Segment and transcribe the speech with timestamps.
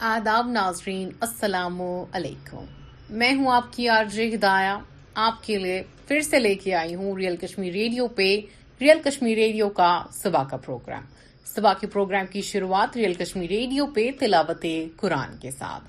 [0.00, 2.64] آداب ناظرین السلام علیکم
[3.18, 4.78] میں ہوں آپ کی آرج ہدایا
[5.22, 8.28] آپ کے لیے لے کے آئی ہوں ریئل کشمیر ریڈیو پہ
[8.80, 9.90] ریئل کشمیر ریڈیو کا
[10.20, 11.04] صبح کا پروگرام
[11.54, 14.64] صبح کے پروگرام کی شروعات ریئل کشمیر ریڈیو پہ تلاوت
[15.00, 15.88] قرآن کے ساتھ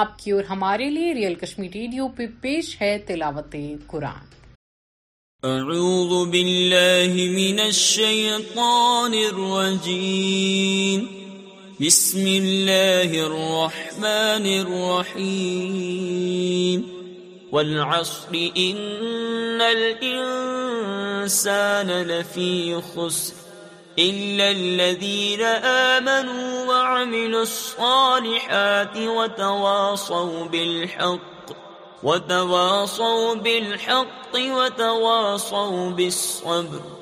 [0.00, 3.56] آپ کی اور ہمارے لیے ریئل کشمیر ریڈیو پہ پیش ہے تلاوت
[3.94, 4.36] قرآن
[5.52, 11.18] اعوذ باللہ من الشیطان الرجیم
[11.80, 16.78] بسم اللہ الرحمن الرحیم
[17.52, 18.32] والعصر
[18.64, 22.58] ان الانسان لفی
[22.90, 31.44] خسر الا الذین آمنوا وعملوا الصالحات وتواصوا بالحق
[32.04, 36.99] وتواصوا بالحق وتواصوا بالصبر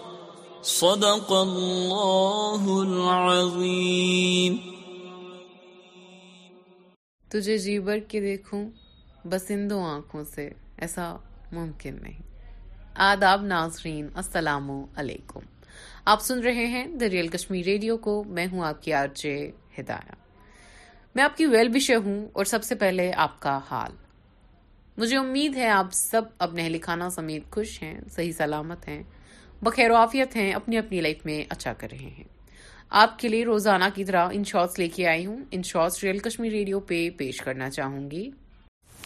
[0.66, 4.56] صدق اللہ العظیم
[7.30, 8.64] تجھے جیبر کے دیکھوں
[9.30, 10.48] بسندوں آنکھوں سے
[10.86, 11.04] ایسا
[11.52, 12.22] ممکن نہیں
[13.10, 15.40] آداب ناظرین السلام علیکم
[16.12, 19.36] آپ سن رہے ہیں دا ریئل کشمیر ریڈیو کو میں ہوں آپ کی آرچے
[19.78, 20.14] ہدایہ
[21.14, 23.92] میں آپ کی ویل بشے ہوں اور سب سے پہلے آپ کا حال
[25.00, 29.02] مجھے امید ہے آپ سب اپنے اہل خانہ سمیت خوش ہیں صحیح سلامت ہیں
[29.64, 32.24] بخیر وافیت ہیں اپنی اپنی لائف میں اچھا کر رہے ہیں
[33.04, 37.40] آپ کے لیے روزانہ کی طرح ان ان لے کے آئی ہوں ریڈیو پہ پیش
[37.44, 38.30] کرنا چاہوں گی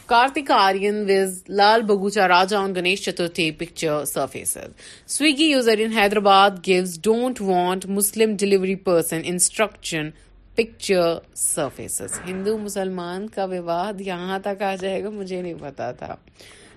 [0.07, 0.69] کارتکا
[1.07, 1.43] ویز
[1.93, 8.75] Lalbaugcha Raja Ganesh Chaturthi picture surfaces Swiggy user in Hyderabad gives don't want Muslim delivery
[8.89, 10.11] person instruction
[10.57, 16.15] picture surfaces Hindu مسلمان کا وواد یہاں تک آ جائے گا مجھے نہیں پتا تھا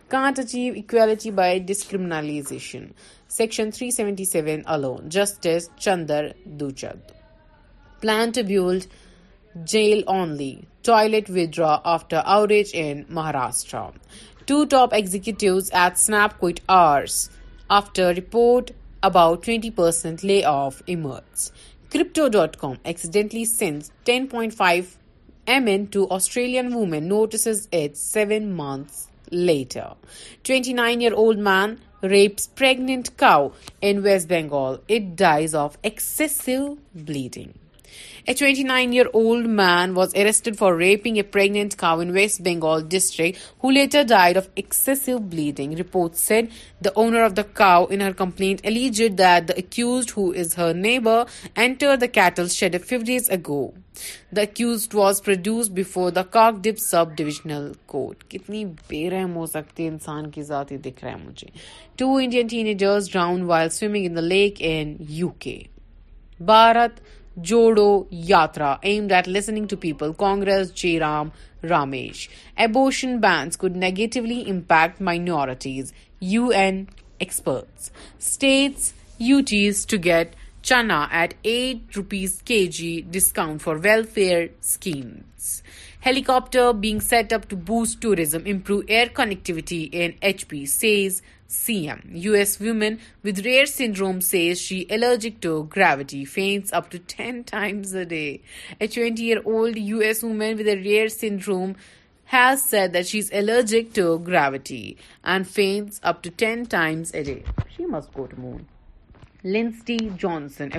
[0.10, 2.92] can't achieve equality by discriminalization.
[3.28, 5.10] Section 377 alone.
[5.10, 7.00] Justice Chandar Duchad.
[8.02, 8.88] Plan to build
[9.64, 10.68] jail only.
[10.84, 13.96] Toilet withdraw after outage in Maharashtra.
[14.46, 17.30] Two top executives at Snap quit hours
[17.70, 21.52] after report about 20% layoff emerges.
[21.90, 24.94] Crypto.com accidentally sends 10.5
[25.62, 29.94] MN to Australian woman, notices it 7 months later.
[30.44, 34.80] 29-year-old man rapes pregnant cow in West Bengal.
[34.88, 37.54] It dies of excessive bleeding.
[38.28, 42.42] A twenty nine year old man was arrested for raping a pregnant cow in West
[42.46, 44.74] Bengal district who later died of excessive
[45.32, 51.22] bleeding report sitter of the cow in complaint alleged that دایوز who's her neighbour
[51.64, 53.62] entered the cattle shed a few days ago
[54.36, 59.88] دایوز was produce before the cop sub divisional court کتنی بے رحم ہو سکتی ہے
[59.90, 61.48] انسان کی ذاتی دکھ رہا ہے مجھے
[61.98, 65.60] to Indian teen drown while swimming lake انو کے
[66.46, 67.00] Bharat
[67.44, 67.88] Jodo
[68.30, 71.30] Yatra aim that listening to people Congress Jai Ram
[71.70, 72.28] Ramesh
[72.66, 75.92] abortion ban could negatively impact minorities
[76.34, 76.84] U S
[77.18, 84.46] experts states you taste to get chana at eight rupees K G discount for welfare
[84.70, 85.54] schemes
[86.06, 88.36] ہیلیپٹرز
[92.14, 92.96] U S woman
[93.46, 94.18] rare syndrome
[102.34, 104.94] has said that she's allergic to gravity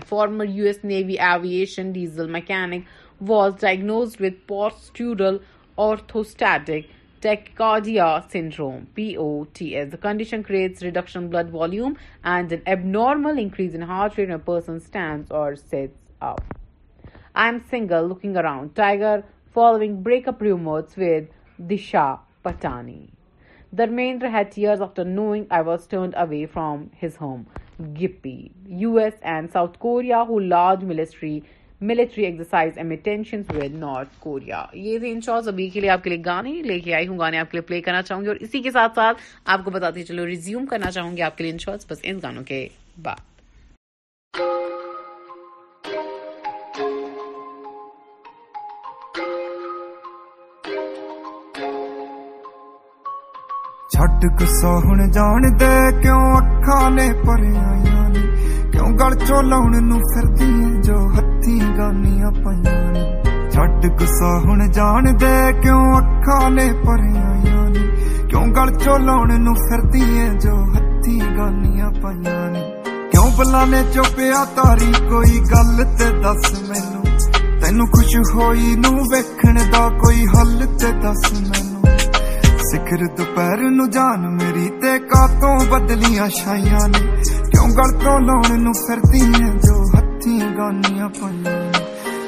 [0.08, 2.78] former U S navy aviation diesel mechanic
[3.20, 5.40] was diagnosed with postural
[5.78, 6.88] orthostatic
[7.20, 9.90] tachycardia syndrome, POTS.
[9.90, 14.36] The condition creates reduction in blood volume and an abnormal increase in heart rate when
[14.36, 16.42] a person stands or sits up.
[17.34, 18.74] I am single, looking around.
[18.74, 21.28] Tiger following breakup rumors with
[21.60, 23.08] Disha Patani.
[23.74, 27.46] Dharmendra had tears after knowing I was turned away from his home.
[27.92, 28.52] Gippy.
[28.68, 31.46] US and South Korea, who large military
[31.90, 36.04] military exercise M tensions with North Korea یہ تھے ان شاءٹ ابھی کے لیے آپ
[36.04, 38.28] کے لیے گانے لے کے آئی ہوں گانے آپ کے لیے پلے کرنا چاہوں گی
[38.28, 39.22] اور اسی کے ساتھ ساتھ
[39.54, 42.18] آپ کو بتاتے چلو ریزیوم کرنا چاہوں گی آپ کے لیے ان شاءٹ بس ان
[42.22, 42.66] گانوں کے
[43.02, 43.24] بعد
[53.96, 57.94] چھٹ کو سو ہن جان دے کیوں اکھاں نے پریاں
[59.00, 60.82] گل چ لاؤ نو فردیں
[73.94, 77.02] چوپیا تاری کوئی گلتے دس مینو
[77.60, 79.56] تین خوش ہوئی نو ویکن
[80.04, 81.96] کوئی ہلت دس مینو
[82.68, 87.04] سکر دو پیر نو جان میری تا تو بدلیاں شاعری
[87.74, 91.06] گلو لاؤ نو فردیے جو ہاتھی پنیا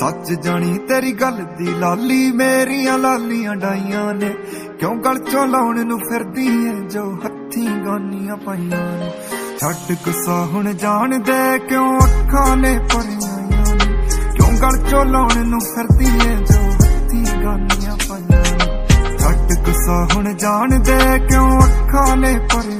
[0.00, 4.32] سچ جانی تری گل دی لالی میری لالیاں ڈائییا نے
[4.78, 9.68] کیوں گل چو لاؤن فردی ہے جو ہاتھی گانیاں پائیں
[10.02, 13.31] چسا ہن جان دے کیوں اکا نے پائیں
[14.62, 15.20] گڑ چولا
[15.74, 16.60] فردیے جو
[17.08, 18.58] تھی گانیاں پنجائیں
[19.16, 20.98] چٹ گسا ہو جان دے
[21.28, 22.04] کیوں اکھا
[22.54, 22.70] پر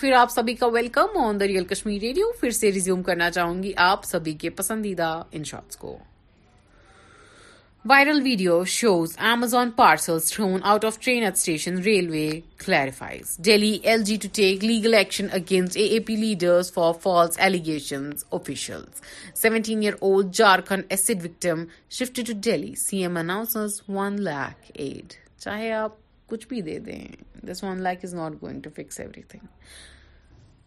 [0.00, 3.62] پھر آپ سبھی کا welcome on the real Kashmir radio پھر سے ریزیوم کرنا چاہوں
[3.62, 5.96] گی آپ سبھی کے پسندیدہ ان انشاٹس کو
[7.90, 12.28] viral video shows Amazon parcels thrown out of train at station railway
[12.64, 17.38] clarifies Delhi L G to take legal action against A A P leaders for false
[17.38, 19.02] allegations officials
[19.42, 21.64] seventeen year old Jharkhand acid victim
[21.98, 25.12] shift to Delhi C M announces one lakh aid
[25.44, 27.04] چاہے آپ کچھ بھی دے دیں
[27.46, 29.46] this one like is not going to fix everything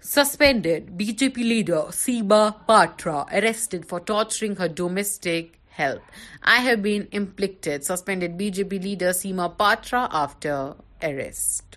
[0.07, 6.11] suspended B J P leader Seema Patra arrested for torturing her domestic help
[6.53, 11.75] I have been implicated suspended B J P leader Seema Patra after arrest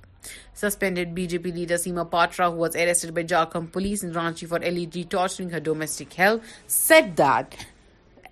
[0.62, 4.46] suspended B J P leader Seema Patra who was arrested by جاکم police in Ranchi
[4.46, 4.60] for
[4.92, 7.54] allegedly torturing her domestic help said that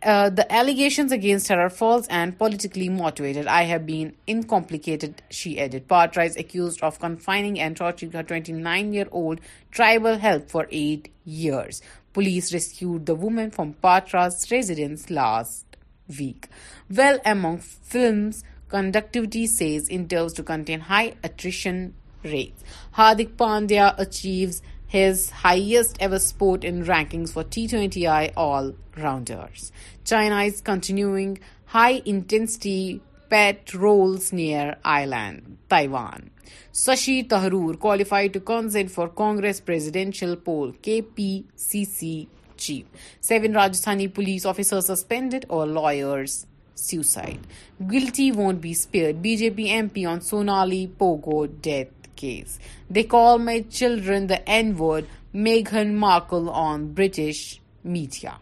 [0.04, 3.46] Uh, the allegations against her are false and politically motivated.
[3.46, 5.88] I have been incomplicated, she added.
[5.88, 11.80] Patra is accused of confining and torturing her 29-year-old tribal help for 8 years.
[12.12, 15.64] Police rescued the woman from Patra's residence last
[16.06, 16.48] week.
[16.90, 22.62] Well, among films, conductivity says, intends to contain high attrition rates.
[22.94, 24.60] Hardik Pandya achieves
[24.94, 29.72] his highest ever spot in rankings for T20I all-rounders.
[30.04, 36.30] China is continuing high-intensity pet rolls near island, Taiwan.
[36.72, 42.86] Shashi Tharoor qualified to contest for Congress presidential poll, KPCC chief.
[43.20, 46.46] 7 Rajasthani police officers suspended or lawyers
[46.76, 47.40] suicide.
[47.84, 49.16] Guilty won't be spared.
[49.16, 52.58] BJP MP on Sonali Pogo death case.
[52.90, 57.42] They call my children the N word, Meghan Markle on British
[57.84, 58.34] media.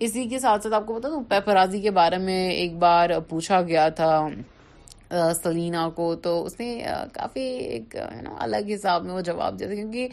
[0.00, 3.88] اسی کے ساتھ ساتھ آپ کو پتا پیپرازی کے بارے میں ایک بار پوچھا گیا
[4.00, 6.66] تھا سلینا کو تو اس نے
[7.12, 10.08] کافی ایک نا الگ حساب میں وہ جواب دیا تھا کیونکہ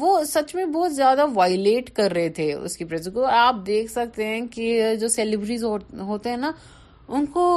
[0.00, 3.90] وہ سچ میں بہت زیادہ وائلیٹ کر رہے تھے اس کی پریس کو آپ دیکھ
[3.92, 5.64] سکتے ہیں کہ جو سیلیبریز
[6.00, 6.52] ہوتے ہیں نا
[7.08, 7.48] ان کو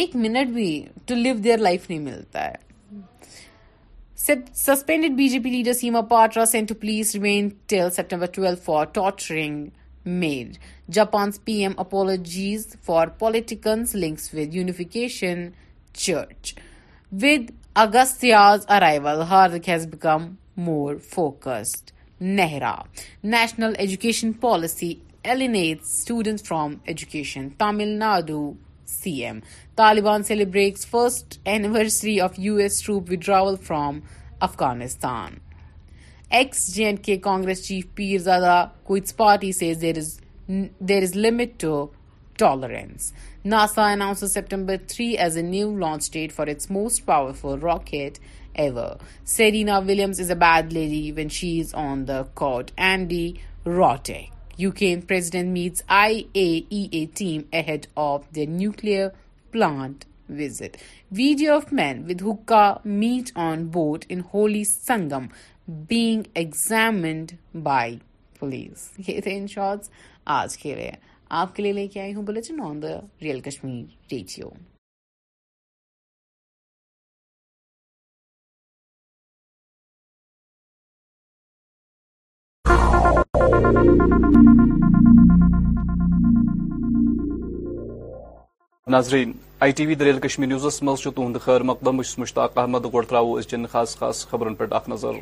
[0.00, 0.70] ایک منٹ بھی
[1.06, 2.54] ٹو لیو دیئر لائف نہیں ملتا ہے
[4.52, 9.70] Suspended BJP leader Seema Patra sent to police remained till September 12 for torturing
[10.04, 10.58] maid.
[10.90, 15.54] Japan's PM apologies for politicians' links with Unification
[15.94, 16.56] Church.
[17.12, 21.92] With Agastya's arrival, Hardik has become more focused.
[22.20, 22.86] Nehra.
[23.22, 27.54] National education policy alienates students from education.
[27.56, 28.56] Tamil Nadu
[28.88, 29.42] CM.
[29.76, 34.02] Taliban celebrates first anniversary of US troop withdrawal from
[34.42, 35.40] Afghanistan.
[36.30, 41.90] Ex-JNK Congress chief Pirzada Quds party says there is limit to
[42.36, 43.12] tolerance.
[43.44, 48.18] NASA announces September 3 as a new launch date for its most powerful rocket
[48.54, 48.98] ever.
[49.24, 52.72] Serena Williams is a bad lady when she is on the court.
[52.76, 54.26] Andy Roddick.
[54.60, 59.12] Ukraine president meets IAEA team ahead of their nuclear
[59.52, 60.76] plant visit.
[61.12, 65.30] Video of men with hookah meet on boat in Holy Sangam
[65.86, 68.00] being examined by
[68.38, 68.90] police.
[68.96, 69.90] These were in shorts.
[70.40, 70.90] آج کے لئے
[71.40, 74.50] آپ کے لئے لے کے آئی ہوں bulletin on the real Kashmir radio
[83.40, 84.37] Thank you.
[88.90, 93.04] ناظرین آئی ٹی وی دریل کشمیر نیوزس مز تہد خیر مقدم بس مشتاق احمد گوڑ
[93.08, 95.16] تروین خاص خاص خبرن پہ اخ نظر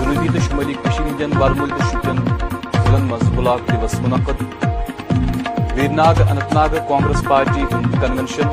[0.00, 0.74] غروبی شمولی
[1.20, 1.70] ہند وارمول
[3.08, 4.64] مز بلاک دوس منعقد
[5.76, 8.48] ویرناگ اننت ناگ کانگریس پارٹی کنوینشن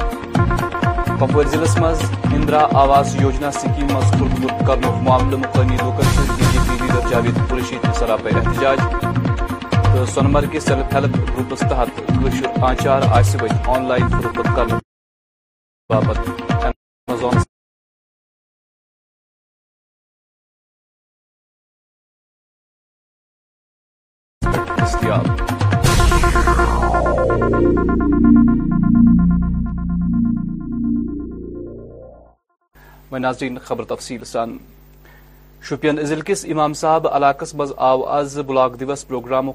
[1.19, 1.87] کپور ضلع
[2.35, 6.01] اندرا آواس یوجنا سکیم مختلف معاملہ مقامی لوگ
[6.37, 9.13] پی لیڈر جاوید قریشی صرف پر احتجاج
[9.95, 14.79] تو Sonamarg self help groups تحت کشر آنچار آسہ ون آن لائن فروخت کرنے
[15.89, 16.29] باپت
[16.63, 17.43] ایمازان
[24.81, 25.25] دستیاب
[33.11, 34.57] میں ناظرین خبر تفصیل سان
[35.67, 39.51] شپین ضلع کس امام صاحب علاقس مز آو آز بلاک دوس پروگرام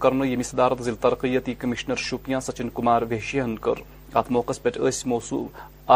[0.00, 3.78] کرنے یم صدارت ضلع ترقیتی کمشنر شپیاں سچن کمار ویشین کر
[4.18, 4.70] ات موقع پہ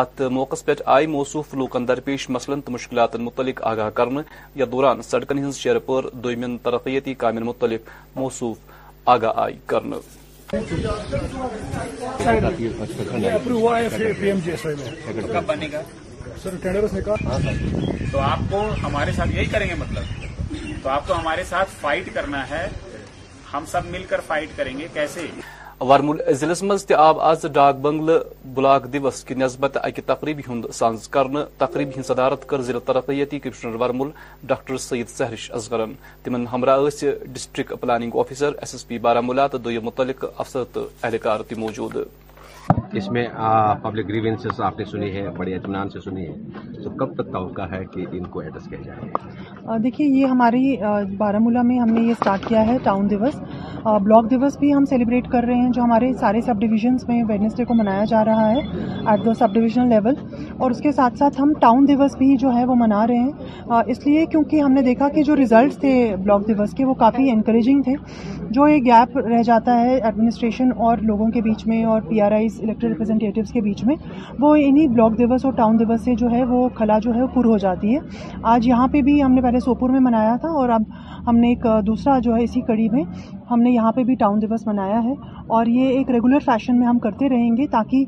[0.00, 4.20] ات موقع پہ آئی موصوف لوکن درپیش مسلن تو مشکلات متعلق آگاہ كرنے
[4.60, 8.58] یا دوران سڑکن شیر پر دومین ترقیتی کامن متعلق موصوف
[9.14, 9.48] آگاہ
[15.48, 15.82] بنے گا
[16.42, 21.06] سر ہاں سر ہاں تو آپ کو ہمارے ساتھ یہی کریں گے مطلب تو آپ
[21.08, 22.66] کو ہمارے ساتھ فائٹ کرنا ہے
[23.52, 25.26] ہم سب مل کر فائٹ کریں گے کیسے
[25.90, 26.76] وارمول ضلع میں
[27.28, 28.18] آز ڈاک بنگل
[28.54, 30.42] بلاک دس کی نسبت اکہ تقریبی
[30.80, 34.10] سانز کرنا تقریبی صدارت کر ضلع ترقیتی کمشنر ورمول
[34.52, 35.92] ڈاکٹر سید سہرش ازغرن
[36.24, 36.86] تمام ہمراہ
[37.34, 41.96] district planning officer S S P Baramulla تو دو متعلق افسر اہلکار موجود
[42.98, 43.26] اس میں
[43.82, 44.10] پبلک
[44.62, 48.42] آپ نے سنی سنی ہے ہے ہے سے تو کب تک توقع کہ ان کو
[48.42, 50.74] جائے دیکھیے یہ ہماری
[51.18, 53.36] بارہ ملا میں ہم نے یہ سٹارٹ کیا ہے ٹاؤن دیوس
[54.04, 57.64] بلاک دیوس بھی ہم سیلیبریٹ کر رہے ہیں جو ہمارے سارے سب ڈویژنس میں ویڈنسڈے
[57.64, 58.58] کو منایا جا رہا ہے
[59.06, 60.14] at the sub divisional level
[60.58, 63.90] اور اس کے ساتھ ساتھ ہم ٹاؤن دیوس بھی جو ہے وہ منا رہے ہیں
[63.94, 67.30] اس لیے کیونکہ ہم نے دیکھا کہ جو ریزلٹس تھے بلاک دیوس کے وہ کافی
[67.30, 67.94] انکریجنگ تھے
[68.56, 72.32] جو یہ گیپ رہ جاتا ہے ایڈمنسٹریشن اور لوگوں کے بیچ میں اور P R
[72.38, 73.94] I elected representatives کے بیچ میں
[74.40, 77.44] وہ انہی بلاک دیوس اور ٹاؤن دیوس سے جو ہے وہ کھلا جو ہے پر
[77.44, 77.98] ہو جاتی ہے
[78.54, 80.82] آج یہاں پہ بھی ہم نے پہلے سوپور میں منایا تھا اور اب
[81.26, 83.02] ہم نے ایک دوسرا جو ہے اسی کڑی میں
[83.50, 85.12] ہم نے یہاں پہ بھی ٹاؤن دیوس منایا ہے
[85.56, 88.04] اور یہ ایک ریگولر فیشن میں ہم کرتے رہیں گے تاکہ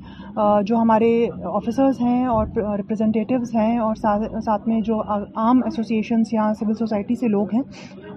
[0.67, 1.11] جو ہمارے
[1.53, 2.47] آفیسرز ہیں اور
[2.77, 7.63] ریپرزنٹیوز ہیں اور ساتھ میں جو عام ایسوسیشنس یا سول سوسائٹی سے لوگ ہیں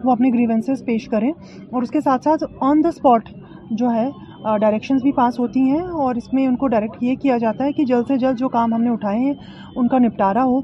[0.03, 3.29] وہ اپنے گریونسز پیش کریں اور اس کے ساتھ ساتھ آن دا اسپاٹ
[3.79, 4.07] جو ہے
[4.61, 7.71] ڈائریکشنز بھی پاس ہوتی ہیں اور اس میں ان کو ڈائریکٹ یہ کیا جاتا ہے
[7.73, 9.33] کہ جلد سے جلد جو کام ہم نے اٹھائے ہیں
[9.75, 10.59] ان کا نپٹارا ہو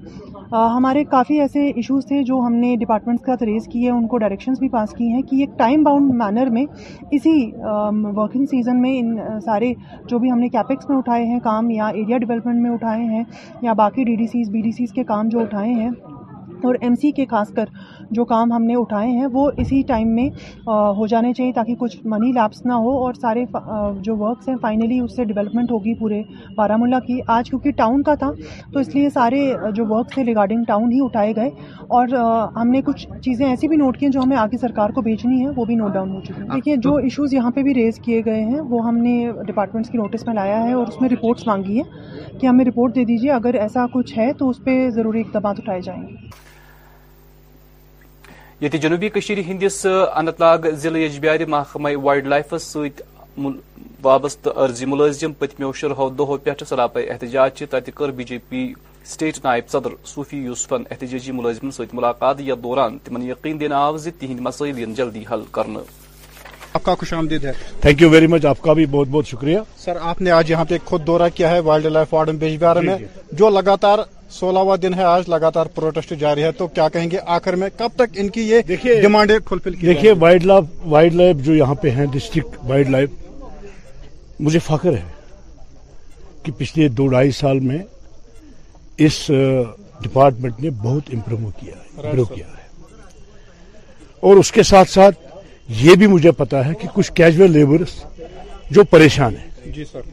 [0.76, 4.60] ہمارے کافی ایسے ایشوز تھے جو ہم نے ڈپارٹمنٹس کا تریز کیے ان کو ڈائریکشنز
[4.60, 6.66] بھی پاس کی ہیں کہ ایک ٹائم باؤنڈ مینر میں
[7.12, 7.36] اسی
[8.16, 9.16] ورکنگ سیزن میں ان
[9.46, 9.74] سارے
[10.10, 13.24] جو بھی ہم نے کیپکس میں اٹھائے ہیں کام یا ایریا ڈیولپمنٹ میں اٹھائے ہیں
[13.62, 15.90] یا باقی D D Cs B D Cs کے کام جو اٹھائے ہیں
[16.68, 17.70] اور ایم سی کے خاص کر
[18.18, 20.28] جو کام ہم نے اٹھائے ہیں وہ اسی ٹائم میں
[20.98, 23.44] ہو جانے چاہیے تاکہ کچھ منی لیپس نہ ہو اور سارے
[24.04, 26.22] جو ورکس ہیں فائنلی اس سے ڈیولپمنٹ ہوگی پورے
[26.58, 28.32] بارہ ملا کی آج کیونکہ ٹاؤن کا تھا
[28.74, 29.42] تو اس لیے سارے
[29.76, 31.50] جو ورکس تھے ریگارڈنگ ٹاؤن ہی اٹھائے گئے
[31.98, 32.16] اور
[32.56, 35.42] ہم نے کچھ چیزیں ایسی بھی نوٹ کی ہیں جو ہمیں آگے سرکار کو بھیجنی
[35.44, 38.00] ہے وہ بھی نوٹ ڈاؤن ہو چکی ہیں دیکھیے جو ایشوز یہاں پہ بھی ریز
[38.06, 39.18] کیے گئے ہیں وہ ہم نے
[39.48, 42.96] ڈپارٹمنٹس کی نوٹس میں لایا ہے اور اس میں رپورٹس مانگی ہیں کہ ہمیں رپورٹ
[42.96, 46.52] دے دیجیے اگر ایسا کچھ ہے تو اس پہ ضروری اقدامات اٹھائے جائیں گے
[48.64, 49.08] یہ جنوبی
[49.48, 53.02] ہندس اننت ناگ ضلع یجبیار محکمہ وائلڈ لائفس ست
[54.04, 58.64] وابستہ عرضی ملازم پتمو شرہو دہو پہ سراپے احتجاج تتہ کر بی جے پی
[59.14, 63.98] سٹیٹ نائب صدر صوفی یوسفن احتجاجی ملازم ست ملاقات یا دوران تمن یقین دن آو
[64.20, 65.80] تہند مسائل ین جلدی حل کرنے
[66.74, 67.52] آپ کا خوش آمدید ہے
[67.82, 70.66] تھینک یو ویری مچ آپ کا بھی بہت بہت شکریہ سر آپ نے آج یہاں
[70.70, 74.00] پہ خود دورہ کیا ہے وائلڈ لائف وارڈن بیجبیارہ میں جی، جی۔ جو لگاتار
[74.38, 77.90] سولہواں دن ہے آج لگاتار پروٹیسٹ جاری ہے تو کیا کہیں گے آخر میں کب
[77.96, 83.10] تک ان کی یہ وائلڈ لائف وائلڈ لائف جو یہاں پہ ہیں ڈسٹرکٹ وائلڈ لائف
[84.48, 85.04] مجھے فخر ہے
[86.44, 87.78] کہ پچھلے دو ڈھائی سال میں
[89.08, 89.20] اس
[90.04, 92.42] ڈپارٹمنٹ نے بہت امپروو کیا ہے
[94.28, 95.20] اور اس کے ساتھ ساتھ
[95.84, 97.94] یہ بھی مجھے پتا ہے کہ کچھ کیجول لیبرس
[98.78, 100.10] جو پریشان ہیں جی سر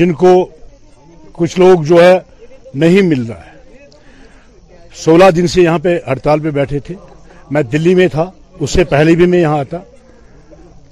[0.00, 0.32] جن کو
[1.32, 2.16] کچھ لوگ جو ہے
[2.74, 3.56] نہیں مل رہا ہے
[5.04, 6.94] سولہ دن سے یہاں پہ ہڑتال پہ بیٹھے تھے
[7.52, 9.78] میں دلی میں تھا اس سے پہلے بھی میں یہاں آتا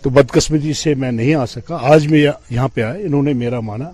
[0.02, 3.61] تو بدقسمتی سے میں نہیں آ سکا آج میں یہاں پہ آئے انہوں نے میرا
[3.68, 3.90] مانا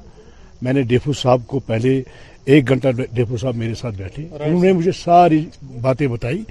[0.62, 2.00] میں نے ڈیفو صاحب کو پہلے
[2.44, 5.44] ایک گھنٹہ ڈیفو صاحب میرے ساتھ بیٹھے انہوں نے مجھے ساری
[5.80, 6.42] باتیں بتائی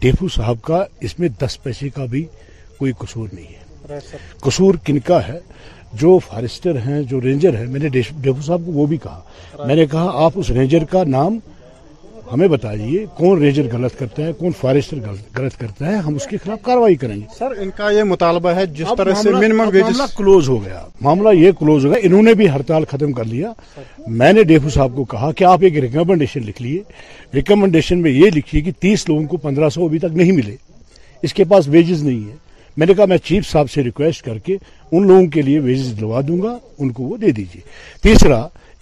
[0.00, 2.24] ڈیفو صاحب کا اس میں دس پیسے کا بھی
[2.78, 3.46] کوئی قصور نہیں
[3.92, 3.98] ہے
[4.42, 5.38] قصور کن کا ہے
[6.00, 9.20] جو فارسٹر ہیں جو رینجر ہیں میں نے ڈیفو صاحب کو وہ بھی کہا
[9.66, 11.38] میں نے کہا آپ اس رینجر کا نام
[12.32, 12.70] ہمیں بتا
[13.18, 14.98] کون رینجر غلط کرتا ہے کون فارسٹر
[15.36, 18.50] غلط کرتا ہے ہم اس کے خلاف کاروائی کریں گے سر ان کا یہ مطالبہ
[18.54, 22.34] ہے جس طرح سے ویجز کلوز ہو گیا معاملہ یہ کلوز ہو گیا انہوں نے
[22.42, 23.52] بھی ہڑتال ختم کر لیا
[24.20, 26.82] میں نے ڈیفو صاحب کو کہا کہ آپ ایک ریکمنڈیشن لکھ لیے
[27.34, 30.56] ریکمنڈیشن میں یہ لکھیے کہ تیس لوگوں کو پندرہ سو ابھی تک نہیں ملے
[31.22, 32.36] اس کے پاس ویجز نہیں ہے
[32.80, 34.56] میں نے کہا میں چیف صاحب سے ریکویسٹ کر کے
[34.92, 37.60] ان لوگوں کے لیے ویزز دلوا دوں گا ان کو وہ دے دیجیے
[38.02, 38.38] تیسرا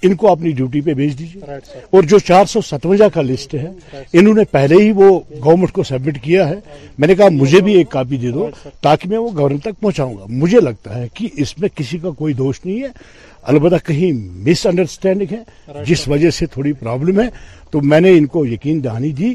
[0.07, 1.57] ان کو اپنی ڈیوٹی پہ بھیج دیجیے
[1.95, 3.71] اور جو چار سو ستوجا کا لسٹ ہے
[4.19, 5.09] انہوں نے پہلے ہی وہ
[5.45, 6.61] گورنمنٹ کو سبمٹ کیا ہے
[6.99, 8.49] میں نے کہا مجھے بھی ایک کاپی دے دو
[8.87, 12.11] تاکہ میں وہ گورنمنٹ تک پہنچاؤں گا مجھے لگتا ہے کہ اس میں کسی کا
[12.23, 12.89] کوئی دوش نہیں ہے
[13.55, 14.13] البتہ کہیں
[14.49, 17.29] مس انڈرسٹینڈنگ ہے جس وجہ سے تھوڑی پرابلم ہے
[17.71, 19.35] تو میں نے ان کو یقین دہانی دی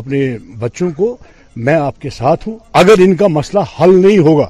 [0.00, 0.24] اپنے
[0.58, 1.16] بچوں کو
[1.56, 4.48] میں آپ کے ساتھ ہوں اگر ان کا مسئلہ حل نہیں ہوگا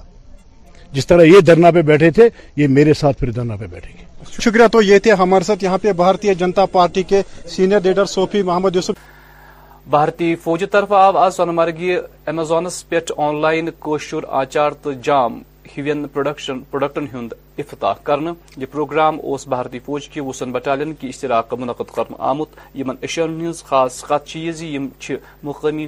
[0.93, 4.07] جس طرح یہ دھرنا پہ بیٹھے تھے یہ میرے ساتھ پھر دھرنا پہ بیٹھے گی
[4.43, 7.23] شکریہ تو یہ تھے ہمارے ساتھ یہاں پہ بھارتی جنتا پارٹی کے
[7.57, 13.69] سینئر لیڈر صوفی محمد یوسف بھارتی فوجی طرف آو آز سونمرگی ایمازونس پہ آن لائن
[13.81, 15.39] کوشر آچار تو جام
[15.77, 21.09] ہیوین پروڈکشن پروڈکٹن ہند افتتاح کرنے یہ پروگرام اس بھارتی فوج کی وسن بٹالین کی
[21.09, 21.99] اشتراک منعقد
[22.31, 25.87] آمت یمن انشون ہز خاص چھ مقامی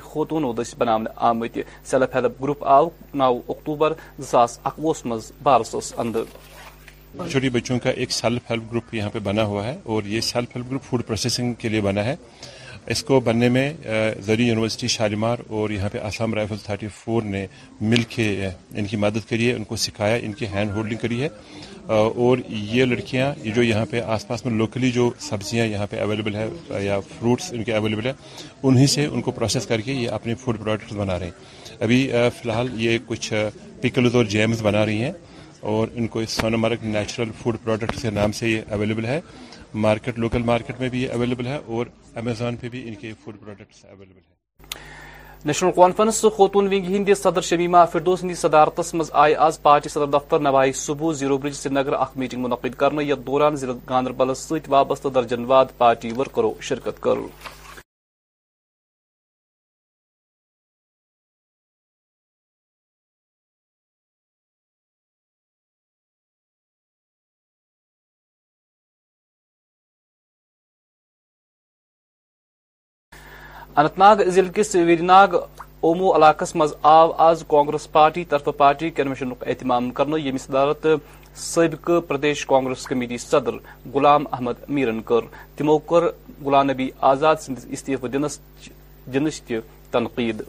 [0.61, 1.59] دس بنانے آمت
[1.91, 2.89] سیلف ہیلپ گروپ آو
[3.21, 3.93] نو اکتوبر
[4.31, 9.45] زاس اکوس مز بارس اندر چھوٹی بچوں کا ایک سیلف ہیلپ گروپ یہاں پہ بنا
[9.45, 12.15] ہوا ہے اور یہ self help group food processing کے لیے بنا ہے
[12.93, 13.73] اس کو بننے میں
[14.27, 17.47] زرعی یونیورسٹی شالیمار اور یہاں پہ آسام رائفل 34 نے
[17.81, 21.21] مل کے ان کی مدد کری ہے ان کو سکھایا ان کی ہینڈ ہولڈنگ کری
[21.23, 21.29] ہے
[21.87, 26.01] اور یہ لڑکیاں یہ جو یہاں پہ آس پاس میں لوکلی جو سبزیاں یہاں پہ
[26.01, 26.49] اویلیبل ہے
[26.85, 28.13] یا فروٹس ان کے اویلیبل ہیں
[28.63, 32.07] انہیں سے ان کو پروسیس کر کے یہ اپنے فوڈ پروڈکٹس بنا رہے ہیں ابھی
[32.37, 33.33] فی الحال یہ کچھ
[33.81, 35.13] پکلز اور جیمز بنا رہی ہیں
[35.71, 39.21] اور ان کو سونمرگ نیچرل فوڈ پروڈکٹس کے نام سے یہ اویلیبل ہے
[39.75, 44.05] لوکل میں بھی بھی اویلیبل اویلیبل ہے اور پہ ان کے فوڈ پروڈکٹس ہیں
[45.47, 50.07] نیشنل کانفرنس خوتون ونگ ہند صدر شمیمہ فردوس ہندی صدارت مز آئے آز پارٹی صدر
[50.19, 54.45] دفتر نوائی صبح زیرو برج سری نگر اخ میٹنگ منعقد کرنے یتھ دوران ضلع گاندربلس
[54.49, 57.19] ست وابستہ درجن واد پارٹی ورکرو شرکت کر
[73.79, 75.33] اننت ناگ ضلع ویری ویرناگ
[75.89, 79.91] اومو علاقس مز آو آز کانگریس پارٹی طرف پارٹی کنوینشن اہتمام
[80.45, 80.87] صدارت
[81.43, 83.55] سبقہ پردیش کانگریس کمیٹی صدر
[83.95, 85.25] غلام احمد میرن کر
[85.59, 86.07] تمو کر
[86.45, 88.07] غلام نبی آزاد سندس استعفہ
[89.15, 90.43] دنس تہ تنقید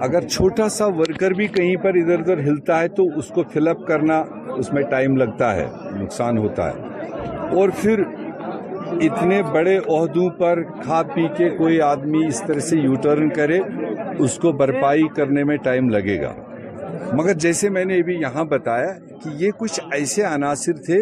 [0.00, 3.68] اگر چھوٹا سا ورکر بھی کہیں پر ادھر ادھر ہلتا ہے تو اس کو فل
[3.68, 4.22] اپ کرنا
[4.58, 5.68] اس میں ٹائم لگتا ہے
[6.02, 8.02] نقصان ہوتا ہے اور پھر
[9.06, 13.58] اتنے بڑے عہدوں پر کھا پی کے کوئی آدمی اس طرح سے یو ٹرن کرے
[14.24, 16.32] اس کو بھرپائی کرنے میں ٹائم لگے گا
[17.16, 20.98] مگر جیسے میں نے ابھی یہاں بتایا کہ یہ کچھ ایسے عناصر تھے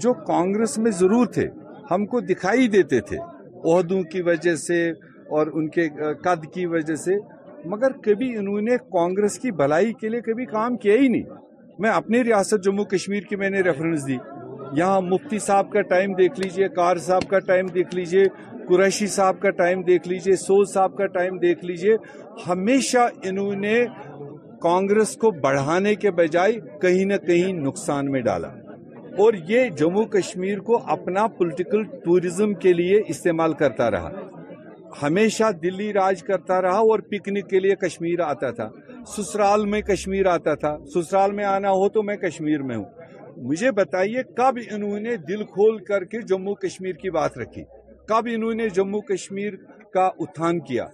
[0.00, 1.48] جو کانگریس میں ضرور تھے
[1.90, 4.88] ہم کو دکھائی دیتے تھے عہدوں کی وجہ سے
[5.36, 5.88] اور ان کے
[6.24, 7.14] قد کی وجہ سے
[7.70, 11.42] مگر کبھی انہوں نے کانگریس کی بھلائی کے لیے کبھی کام کیا ہی نہیں
[11.82, 14.16] میں اپنی ریاست جموں کشمیر کی میں نے ریفرنس دی
[14.76, 18.24] یہاں مفتی صاحب کا ٹائم دیکھ لیجئے کار صاحب کا ٹائم دیکھ لیجئے
[18.68, 21.96] قریشی صاحب کا ٹائم دیکھ لیجئے سوز صاحب کا ٹائم دیکھ لیجئے
[22.46, 23.74] ہمیشہ انہوں نے
[24.62, 28.48] کانگریس کو بڑھانے کے بجائے کہیں نہ کہیں نقصان میں ڈالا
[29.24, 34.10] اور یہ جموں کشمیر کو اپنا پولیٹیکل ٹوریزم کے لیے استعمال کرتا رہا
[35.02, 38.68] ہمیشہ دلی راج کرتا رہا اور پکنک کے لیے کشمیر آتا تھا
[39.16, 42.84] سسرال میں کشمیر آتا تھا سسرال میں آنا ہو تو میں کشمیر میں ہوں
[43.42, 47.62] مجھے بتائیے کب انہوں نے دل کھول کر کے جموں کشمیر کی بات رکھی
[48.08, 49.54] کب انہوں نے جموں کشمیر
[49.92, 50.84] کا اتھان کیا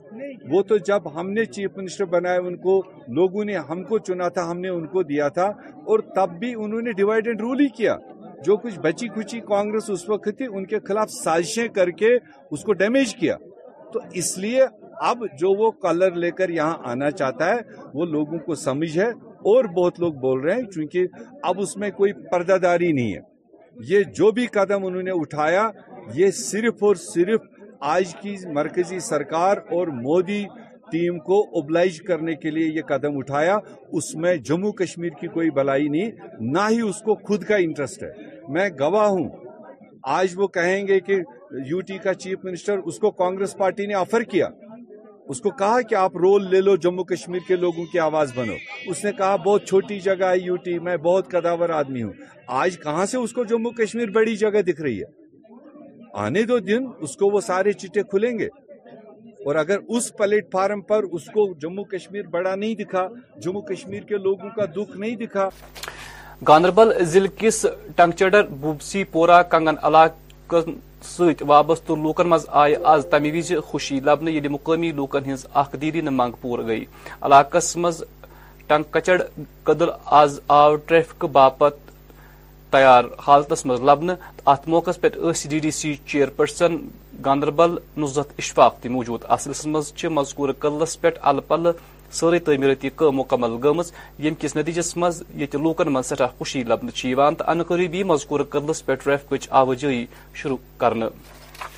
[0.51, 2.81] وہ تو جب ہم نے چیف منسٹر بنایا ان کو
[3.17, 6.55] لوگوں نے ہم کو چنا تھا ہم نے ان کو دیا تھا اور تب بھی
[6.65, 7.97] انہوں نے ڈیوائیڈ اینڈ رول ہی کیا
[8.45, 12.15] جو کچھ بچی کچی کانگریس اس وقت تھی ان کے خلاف سازشیں کر کے
[12.51, 13.37] اس کو ڈیمیج کیا
[13.93, 14.67] تو اس لیے
[15.09, 17.61] اب جو وہ کلر لے کر یہاں آنا چاہتا ہے
[17.95, 19.11] وہ لوگوں کو سمجھ ہے
[19.49, 21.07] اور بہت لوگ بول رہے ہیں چونکہ
[21.49, 23.21] اب اس میں کوئی پردہ داری نہیں ہے
[23.89, 25.69] یہ جو بھی قدم انہوں نے اٹھایا
[26.15, 27.41] یہ صرف اور صرف
[27.95, 30.45] آج کی مرکزی سرکار اور مودی
[30.93, 33.57] ٹیم کو ابلائج کرنے کے لیے یہ قدم اٹھایا
[33.99, 36.11] اس میں جموں کشمیر کی کوئی بلائی نہیں
[36.55, 38.11] نہ ہی اس کو خود کا انٹرسٹ ہے
[38.57, 39.29] میں گواہ ہوں
[40.19, 41.19] آج وہ کہیں گے کہ
[41.69, 44.49] یو ٹی کا چیف منسٹر اس کو کانگریس پارٹی نے آفر کیا
[45.31, 48.53] اس کو کہا کہ آپ رول لے لو جموں کشمیر کے لوگوں کی آواز بنو
[48.93, 52.13] اس نے کہا بہت چھوٹی جگہ ہے یو ٹی میں بہت قداور آدمی ہوں
[52.63, 56.87] آج کہاں سے اس کو جموں کشمیر بڑی جگہ دکھ رہی ہے آنے دو دن
[57.09, 58.49] اس کو وہ سارے چٹے کھلیں گے
[59.47, 63.07] اور اگر اس پلیٹ فارم پر اس کو جموں کشمیر بڑا نہیں دکھا
[63.45, 65.49] جموں کشمیر کے لوگوں کا دکھ نہیں دکھا
[66.49, 67.65] گاندربل ضلع کس
[67.97, 72.39] ٹنگچڈر بوبسی پورا کنگن علاقہ سۭتۍ سابست لوکن من
[72.93, 76.85] آز تم وز خوشی لبنہ یل مقمی لوکن ہقدی ننگ پور گئی
[77.31, 79.21] علاقہ منکچڑ
[79.65, 79.89] قدل
[80.23, 81.77] آز آو ٹریفک باپت
[82.73, 84.11] تیار حالتس من لبن
[84.53, 85.09] ات موقع پہ
[85.51, 86.29] D D C chair
[87.25, 91.71] Ganderbal نزت اشفاق توجود اصل منچ مذکور قدلس پہ ال پل
[92.19, 93.79] سوری تعمیرتی مکمل گم
[94.41, 98.95] کس نتیجس مز یت لوکن من سٹھا خوشی لبن چیوان ان انقریبی مذکور کدلس پہ
[99.03, 100.05] ٹریفک آوجی
[100.43, 100.93] شروع کر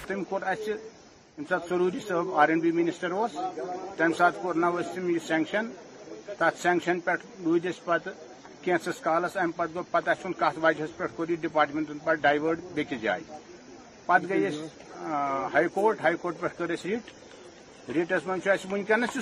[0.07, 3.13] تم كو اہم سات سروری صاحب آر این بی منسٹر
[3.97, 4.65] تم سات كورن
[4.95, 5.69] تم یہ سینکشن
[6.39, 7.11] تر سینکشن پہ
[7.45, 8.09] روز اتنی پتہ
[8.63, 13.23] كیینسس گو امہ پہ كت وجہس پہ کوری ڈپارٹمنٹن پہ ڈائیورٹ بیكس جائے
[14.07, 14.47] پہ گئی
[15.55, 17.11] ہائی کورٹ ہائی کورٹ پہ کر ریٹ
[17.95, 18.27] ریٹس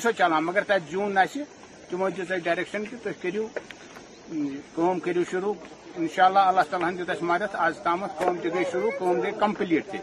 [0.03, 1.51] سو چلان مگر ورنس جون چلانس
[1.90, 3.11] تمو دس ڈائریکشن کہ تھی
[4.75, 5.55] کرو کرو شروع
[6.14, 9.33] شاء اللہ اللہ تعالیٰ ہن دس مدد آز تام کم تی گئی شروع کم گئی
[9.40, 9.99] کمپلیٹ تھی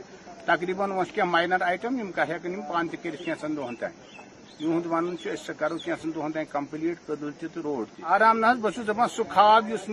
[0.45, 2.59] تقریباً کی مائنر آئٹم ہم آیٹم
[2.99, 8.53] كر ہكھن دہن تعین ونس سا کرو كی دہن تھی تو روڈ تھی آرام نہ
[8.61, 9.87] بہت دان سہ خواب اس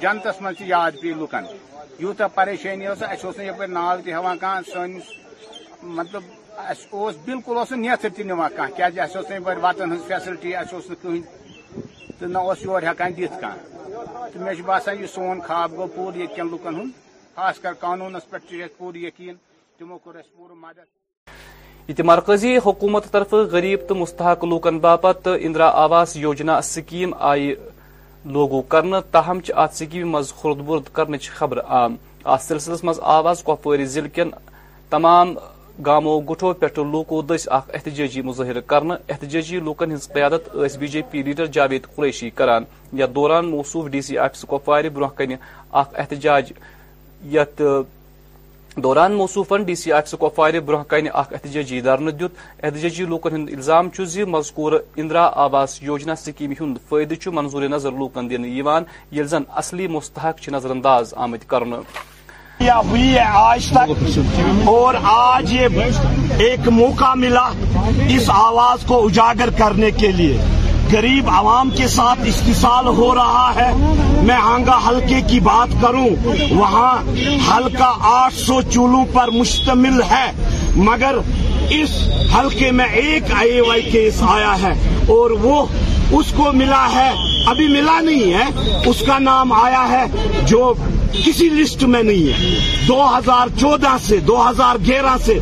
[0.00, 1.44] جنتس یاد پی لکن
[1.98, 2.92] یوتہ پریشانی یو
[3.24, 5.12] اوپر ناال تعوع سنس
[5.82, 6.22] مطلب
[6.58, 6.86] اس
[7.24, 11.20] بالکل اس نیتر تہ نوان کھانا کیاز اس بڑ وتن ہز فیسلٹی اس کہین
[12.18, 16.26] تو نہ یور ہکان دت کھانا تو مے باسان یہ سون خواب گو پور یہ
[16.36, 16.90] کن لکن ہند
[17.36, 19.34] خاص کر قانونس پہ پور یقین
[19.78, 20.92] تمو کور پور مدد
[21.90, 27.54] یہ مرکزی حکومت طرف غریب تو مستحق لوکن باپت اندرا آواس یوجنا سکیم آئی
[28.36, 31.94] لوگو کرنا تاہم چھ آت سکیم مز خرد برد کرنے چھ خبر آم
[32.34, 34.30] آس سلسلس مز آواز کپواری ضلع کن
[34.90, 35.34] تمام
[35.86, 40.86] گامو گٹھو پیٹھ لوکو دس اخ احتجاجی مظاہر کرنا احتجاجی لوکن ہز قیادت اس B
[40.88, 42.64] J P leader Javed Qureshi کران
[42.98, 45.32] یا دوران موصوف ڈی سی آفس کپوار برہ کن
[45.70, 46.52] اخ احتجاج
[47.34, 47.62] یت
[48.82, 53.50] دوران موصوفن ڈی سی آفس کپوار برہ کن اخ احتجاجی اختجاجی دیت احتجاجی لوکن ہند
[53.56, 58.44] الزام چھ زی مذکور اندرا آواس یوجنا سکیم ہند فائدہ چھ منظور نظر لوکن دن
[58.54, 61.76] یل زن اصلی مستحق چھ نظر انداز آمت کرنے
[62.62, 64.18] ہوئی ہے آج تک
[64.68, 67.48] اور آج یہ ایک موقع ملا
[68.16, 70.38] اس آواز کو اجاگر کرنے کے لیے
[70.92, 73.70] غریب عوام کے ساتھ استثال ہو رہا ہے
[74.26, 76.06] میں آنگا ہلکے کی بات کروں
[76.50, 76.94] وہاں
[77.56, 80.30] ہلکا آٹھ سو چولوں پر مشتمل ہے
[80.88, 81.16] مگر
[81.82, 81.96] اس
[82.38, 84.72] ہلکے میں ایک آئی وائی کیس آیا ہے
[85.16, 85.64] اور وہ
[86.18, 87.10] اس کو ملا ہے
[87.50, 88.44] ابھی ملا نہیں ہے
[88.90, 90.04] اس کا نام آیا ہے
[90.48, 90.72] جو
[91.24, 92.54] کسی لسٹ میں نہیں ہے
[92.88, 95.38] دو ہزار چودہ سے دو ہزار گیارہ سے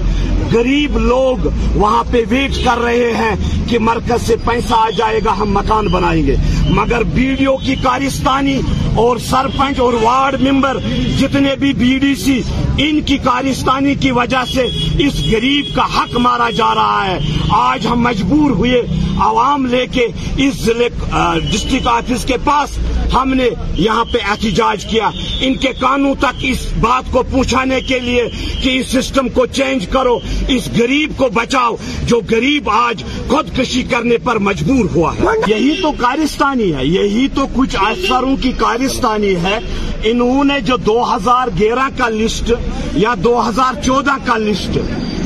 [0.53, 3.35] غریب لوگ وہاں پہ ویٹ کر رہے ہیں
[3.69, 6.35] کہ مرکز سے پیسہ آ جائے گا ہم مکان بنائیں گے
[6.79, 8.61] مگر بی او کی کارستانی
[9.03, 10.79] اور سرپنچ اور وارڈ ممبر
[11.19, 12.41] جتنے بھی بی ڈی سی
[12.89, 14.67] ان کی کارستانی کی وجہ سے
[15.07, 17.19] اس غریب کا حق مارا جا رہا ہے
[17.61, 18.81] آج ہم مجبور ہوئے
[19.25, 20.07] عوام لے کے
[20.45, 22.79] اس ڈسٹرکٹ آفس کے پاس
[23.15, 25.09] ہم نے یہاں پہ احتجاج کیا
[25.47, 28.29] ان کے کانوں تک اس بات کو پوچھانے کے لیے
[28.63, 31.75] کہ اس سسٹم کو چینج کرو اس گریب کو بچاؤ
[32.07, 37.47] جو گریب آج خودکشی کرنے پر مجبور ہوا ہے یہی تو کارستانی ہے یہی تو
[37.57, 39.59] کچھ افسروں کی کارستانی ہے
[40.11, 42.53] انہوں نے جو دو ہزار گیارہ کا لسٹ
[43.01, 44.79] یا دو ہزار چودہ کا لسٹ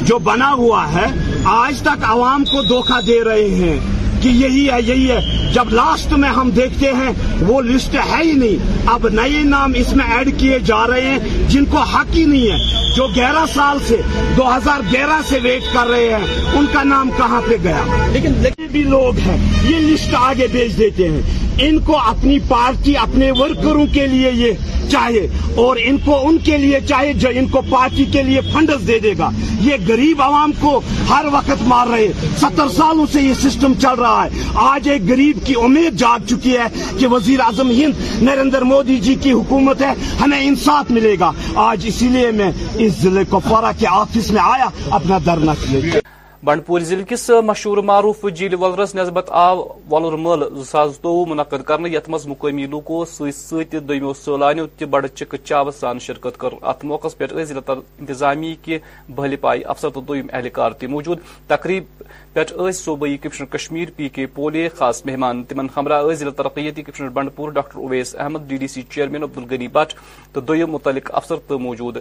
[0.09, 1.07] جو بنا ہوا ہے
[1.53, 3.79] آج تک عوام کو دھوکہ دے رہے ہیں
[4.27, 7.11] کہ جی، یہی ہے یہی ہے جب لاسٹ میں ہم دیکھتے ہیں
[7.49, 11.49] وہ لسٹ ہے ہی نہیں اب نئے نام اس میں ایڈ کیے جا رہے ہیں
[11.51, 13.97] جن کو حق ہی نہیں ہے جو گیارہ سال سے
[14.37, 18.33] دو ہزار گیارہ سے ویٹ کر رہے ہیں ان کا نام کہاں پہ گیا لیکن
[18.43, 19.37] لگے بھی لوگ ہیں
[19.71, 21.21] یہ لسٹ آگے بھیج دیتے ہیں
[21.67, 24.53] ان کو اپنی پارٹی اپنے ورکروں کے لیے یہ
[24.90, 25.27] چاہے
[25.64, 28.99] اور ان کو ان کے لیے چاہے جو ان کو پارٹی کے لیے فنڈز دے
[29.05, 29.31] دے گا
[29.64, 30.79] یہ غریب عوام کو
[31.11, 32.07] ہر وقت مار رہے
[32.40, 36.57] ستر سالوں سے یہ سسٹم چل رہا ہے آج ایک غریب کی امید جاگ چکی
[36.59, 36.66] ہے
[36.99, 41.31] کہ وزیر اعظم ہند نریندر مودی جی کی حکومت ہے ہمیں انصاف ملے گا
[41.70, 42.51] آج اسی لیے میں
[42.87, 44.68] اس ضلع کپوارہ کے آفس میں آیا
[45.01, 45.99] اپنا دھرنا کیا
[46.47, 51.89] بنڈپور ضلع کس مشہور معروف جیل ولرس نسبت آو ولر مل زاس زوہ منعقد كرنے
[51.91, 57.45] یتھ مس مقامی دمو سیمیو تہ بڑ چکہ چاو سان شرکت کر ات موقع پہ
[57.49, 58.79] ضلع انتظامی کہ
[59.15, 62.45] بہل پائی افسر تو دم اہلكار موجود تقریب پہ
[62.79, 67.79] صوبائی کمشنر کشمیر پی کے پولے خاص مہمان تمہ ہمراہ ضلع ترقیتی commissioner Bandipore doctor
[67.85, 69.95] Owais Ahmad D D C chairman man Abdul Ghani Bhat
[70.33, 71.97] تو دم متعلق افسر تو موجود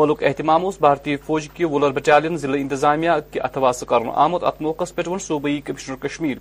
[0.00, 4.84] ملک اہتمام اس بھارتی فوج کی ولر بٹالین ضلع انتظامیہ کے اتوا آمد ات موقع
[4.94, 5.60] پہ صوبائی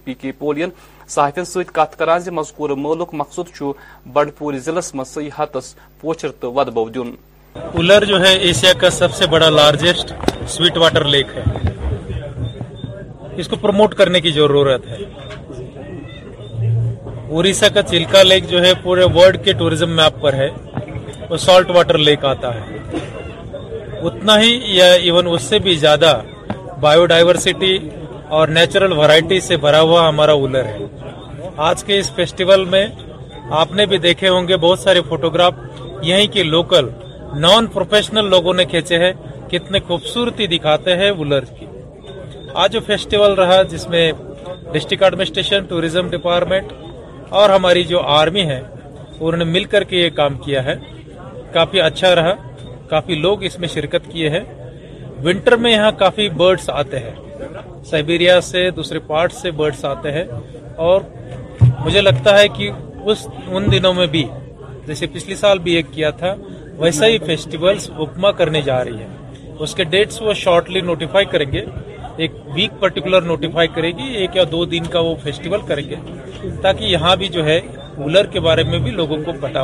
[0.04, 0.70] پی کے پولین
[1.16, 1.40] ست
[1.74, 3.62] کت کر مذکور مولک مقصد
[4.14, 5.42] بن ضلع میں صحیح
[6.02, 10.14] پوچر تو ود بو دولر جو ہے ایشیا کا سب سے بڑا لارجسٹ
[10.56, 11.44] سویٹ واٹر لیک ہے
[13.42, 14.98] اس کو پروموٹ کرنے کی ضرورت ہے
[17.38, 20.48] اڑیسہ کا چلکا لیک جو ہے پورے ولڈ کے ٹوریزم میپ پر ہے
[21.30, 22.78] وہ سالٹ واٹر لیک آتا ہے
[24.08, 26.14] اتنا ہی یا ایون اس سے بھی زیادہ
[26.82, 27.78] بایو ڈائیورسٹی
[28.38, 30.78] اور نیچرل ورائٹی سے بھرا ہوا ہمارا اولر ہے
[31.70, 32.86] آج کے اس فیسٹیول میں
[33.62, 35.54] آپ نے بھی دیکھے ہوں گے بہت سارے فوٹوگراف
[36.10, 36.88] یہیں کے لوکل
[37.46, 39.12] نان پروفیشنل لوگوں نے کھینچے ہیں
[39.52, 41.66] کتنے خوبصورتی دکھاتے ہیں اولر کی
[42.64, 44.12] آج جو فیسٹیول رہا جس میں
[44.72, 46.72] ڈسٹرکٹ ایڈمنسٹریشن ٹوریزم ڈپارٹمنٹ
[47.42, 48.62] اور ہماری جو آرمی ہے
[48.96, 50.76] انہوں نے مل کر کے یہ کام کیا ہے
[51.54, 52.34] کافی اچھا رہا
[52.90, 54.44] کافی لوگ اس میں شرکت کیے ہیں
[55.24, 57.14] ونٹر میں یہاں کافی برڈس آتے ہیں
[57.90, 60.24] سائبیریا سے دوسرے پارٹ سے برڈس آتے ہیں
[60.90, 61.02] اور
[61.86, 62.70] مجھے لگتا ہے کہ
[63.56, 64.24] ان دنوں میں بھی
[64.86, 66.34] جیسے پچھلی سال بھی ایک کیا تھا
[66.78, 71.52] ویسا ہی فیسٹیولز اپما کرنے جا رہی ہے اس کے ڈیٹس وہ شارٹلی نوٹیفائی کریں
[71.52, 71.64] گے
[72.24, 75.96] ایک ویک پرٹیکولر نوٹیفائی کرے گی ایک یا دو دن کا وہ فیسٹیول کریں گے
[76.62, 77.60] تاکہ یہاں بھی جو ہے
[77.96, 79.64] کولر کے بارے میں بھی لوگوں کو پتا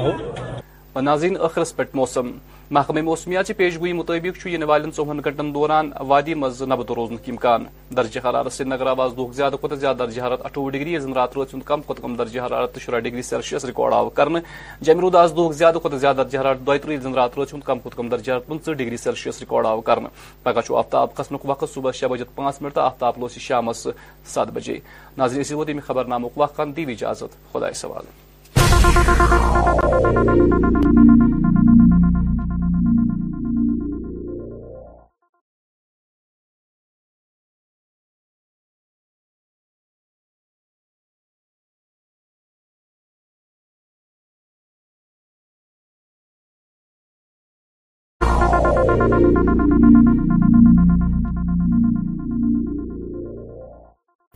[1.77, 2.31] پٹ موسم
[2.71, 7.63] محکمہ موسمیات پیشگوئی مطابق گوئی مطابق ژوہن گنٹن دوران وادی مز نبت روزن امکان
[7.97, 11.33] درجہ حرارت سری نگر آواز دہ زیادہ کھت زیادہ درجہ حرارت اٹھوہ ڈگری زند راج
[11.65, 14.39] کم کھت کم درجہ حرارت شرہ ڈگری سیلسیس ریکارڈ آو کر جمہ
[14.85, 18.09] جمیرو آز دہ زیادہ کھت زیادہ درجہ حرارت دائت زن رات روز ہو کم کتم
[18.09, 19.99] درجہ پنچہ ڈگری سیلسیس ریکارڈ آو کر
[20.43, 24.77] پگہ آفتاب قسم وقت صبح شہ بجے پانچ منٹ تو آفتاب لوس شام سات بجے
[25.17, 28.83] ناظرین اسی وقت خبر نامک وقت دیو اجازت دیجازت خدے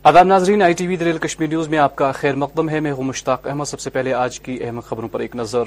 [0.08, 2.90] آداب ناظرین I T V the real Kashmir news میں آپ کا خیر مقدم ہے میں
[2.98, 5.64] ہوں مشتاق احمد سب سے پہلے آج کی اہم خبروں پر ایک نظر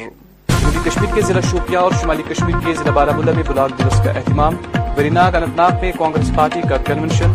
[0.47, 4.11] جنوبی کشمیر کے ضلع شوپیاں اور شمالی کشمیر کے ضلع بلہ میں بلاک دورس کا
[4.19, 4.55] اہتمام
[4.97, 7.33] وریناگ انتناگ میں کانگریس پارٹی کا کنونشن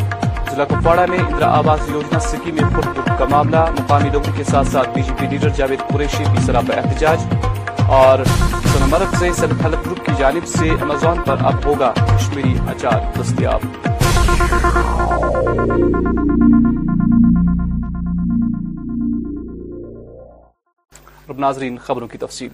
[0.50, 4.44] ضلع کپواڑہ میں اندرا آواز یوجنا سکی میں خود دکھ کا معاملہ مقامی لوگوں کے
[4.50, 7.34] ساتھ ساتھ B J P leader Javed Qureshi کی سراب احتجاج
[8.02, 8.24] اور
[8.72, 9.30] سنمرگ سے
[10.18, 12.56] جانب سے امیزون پر اب ہوگا کشمیری
[21.40, 22.48] ناظرین خبروں کی تفصیل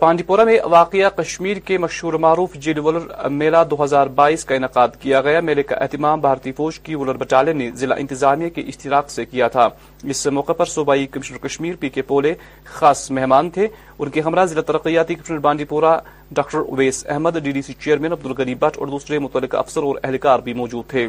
[0.00, 4.54] پانڈی پورہ میں واقعہ کشمیر کے مشہور معروف جیل ولر میلہ دو ہزار بائیس کا
[4.54, 8.60] انعقاد کیا گیا میلے کا اہتمام بھارتی فوج کی ولر بٹالین نے ضلع انتظامیہ کے
[8.72, 9.68] اشتراک سے کیا تھا
[10.14, 12.34] اس موقع پر صوبائی کمشنر کشمیر پی کے پولے
[12.78, 13.66] خاص مہمان تھے
[13.98, 15.38] ان کے ہمراہ ضلع ترقیاتی commissioner
[15.74, 15.96] Bandipora
[16.38, 20.38] doctor Owais Ahmad D D C chairman Abdul Ghani Bhat اور دوسرے متعلق افسر اور اہلکار
[20.46, 21.06] بھی موجود تھے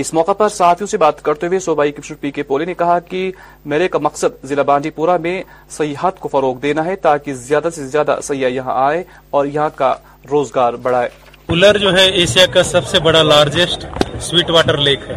[0.00, 2.98] اس موقع پر صحافیوں سے بات کرتے ہوئے صوبائی کمشنر پی کے پولی نے کہا
[3.10, 3.30] کہ
[3.72, 5.42] میرے کا مقصد ضلع بانڈی پورا میں
[5.76, 9.02] سیاحت کو فروغ دینا ہے تاکہ زیادہ سے زیادہ سیاح یہاں آئے
[9.36, 9.94] اور یہاں کا
[10.30, 11.08] روزگار بڑھائے
[11.46, 13.86] پولر جو ہے ایشیا کا سب سے بڑا لارجسٹ
[14.22, 15.16] سویٹ واٹر لیک ہے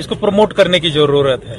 [0.00, 1.56] اس کو پروموٹ کرنے کی ضرورت ہے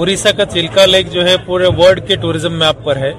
[0.00, 3.12] اڑیسہ کا چلکا لیک جو ہے پورے ورلڈ کے ٹوریزم میپ پر ہے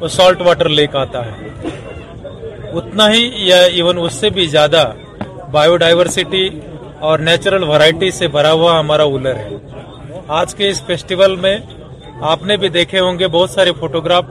[0.00, 1.54] وہ سالٹ واٹر لیک آتا ہے
[2.78, 4.82] اتنا ہی یا ایون اس سے بھی زیادہ
[5.52, 6.46] بایو ڈائیورسٹی
[7.08, 9.56] اور نیچرل ورائٹی سے بھرا ہوا ہمارا اولر ہے
[10.38, 11.56] آج کے اس فیسٹیول میں
[12.32, 14.24] آپ نے بھی دیکھے ہوں گے بہت سارے فوٹوگراف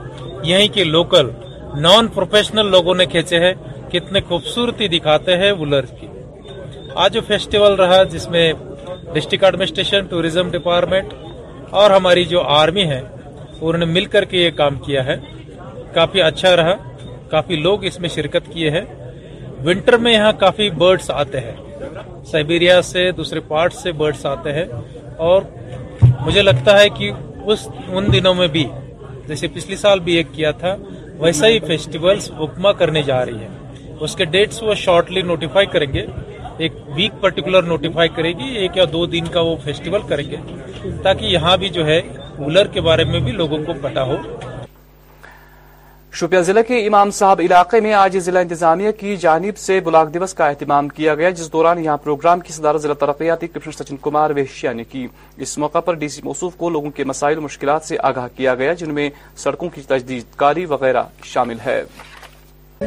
[0.50, 1.30] یہیں کے لوکل
[1.88, 3.52] نان پروفیشنل لوگوں نے کھینچے ہیں
[3.92, 6.06] کتنے خوبصورتی دکھاتے ہیں وولر کی
[7.04, 8.44] آج جو فیسٹیول رہا جس میں
[9.14, 11.14] ڈسٹرکٹ ایڈمنسٹریشن ٹوریزم ڈپارٹمنٹ
[11.82, 15.16] اور ہماری جو آرمی ہے انہوں نے مل کر کے یہ کام کیا ہے
[15.94, 16.74] کافی اچھا رہا
[17.30, 18.84] کافی لوگ اس میں شرکت کیے ہیں
[19.64, 21.54] ونٹر میں یہاں کافی برڈس آتے ہیں
[22.30, 24.64] سائبیریا سے دوسرے پارٹ سے برڈس آتے ہیں
[25.28, 25.42] اور
[26.24, 27.10] مجھے لگتا ہے کہ
[27.96, 28.64] ان دنوں میں بھی
[29.28, 30.74] جیسے پچھلی سال بھی ایک کیا تھا
[31.20, 35.92] ویسا ہی فیسٹیولز فیسٹیولسما کرنے جا رہی ہے اس کے ڈیٹس وہ شارٹلی نوٹیفائی کریں
[35.92, 36.04] گے
[36.64, 40.36] ایک ویک پرٹیکولر نوٹیفائی کرے گی ایک یا دو دن کا وہ فیسٹیول کریں گے
[41.02, 42.00] تاکہ یہاں بھی جو ہے
[42.36, 44.16] کولر کے بارے میں بھی لوگوں کو پتا ہو
[46.18, 50.32] شوپیاں ضلع کے امام صاحب علاقے میں آج ضلع انتظامیہ کی جانب سے بلاک دیوس
[50.34, 54.30] کا اہتمام کیا گیا جس دوران یہاں پروگرام کی صدارت ضلع ترقیاتی کمشنر سچن کمار
[54.36, 55.04] ویشیا نے کی
[55.46, 58.70] اس موقع پر ڈی سی موصوف کو لوگوں کے مسائل مشکلات سے آگاہ کیا گیا
[58.80, 59.08] جن میں
[59.42, 61.02] سڑکوں کی تجدید کاری وغیرہ
[61.32, 61.78] شامل ہے
[62.80, 62.84] تو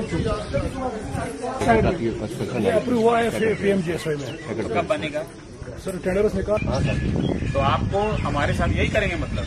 [7.62, 9.46] آپ کو ہمارے ساتھ یہی کریں گے مطلب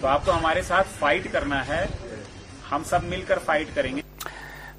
[0.00, 1.82] تو آپ کو ہمارے ساتھ فائٹ کرنا ہے
[2.72, 4.02] ہم سب مل کر فائٹ کریں گے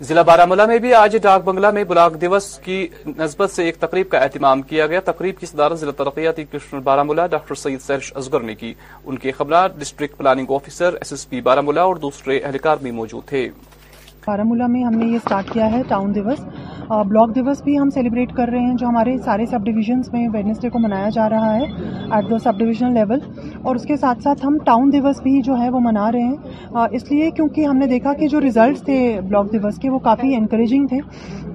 [0.08, 4.10] ضلع بارہ میں بھی آج ڈاک بنگلہ میں بلاک دیوس کی نسبت سے ایک تقریب
[4.10, 8.12] کا اہتمام کیا گیا تقریب کی صدارت ضلع ترقیاتی کرشن بارہ مولا ڈاکٹر سید سہرش
[8.22, 8.74] ازگر نے کی
[9.06, 13.28] ان کے خبرات district planning officer S S P بارہ اور دوسرے اہلکار بھی موجود
[13.30, 13.48] تھے
[14.28, 16.40] بارہمولہ میں ہم نے یہ سٹارٹ کیا ہے ٹاؤن دیوس
[17.10, 20.70] بلاک دیوس بھی ہم سیلیبریٹ کر رہے ہیں جو ہمارے سارے سب ڈویژنس میں ویڈنسڈے
[20.70, 23.20] کو منایا جا رہا ہے at the sub divisional level
[23.68, 26.86] اور اس کے ساتھ ساتھ ہم ٹاؤن دیوس بھی جو ہے وہ منا رہے ہیں
[27.00, 28.98] اس لیے کیونکہ ہم نے دیکھا کہ جو ریزلٹس تھے
[29.30, 31.00] بلاک دیوس کے وہ کافی انکریجنگ تھے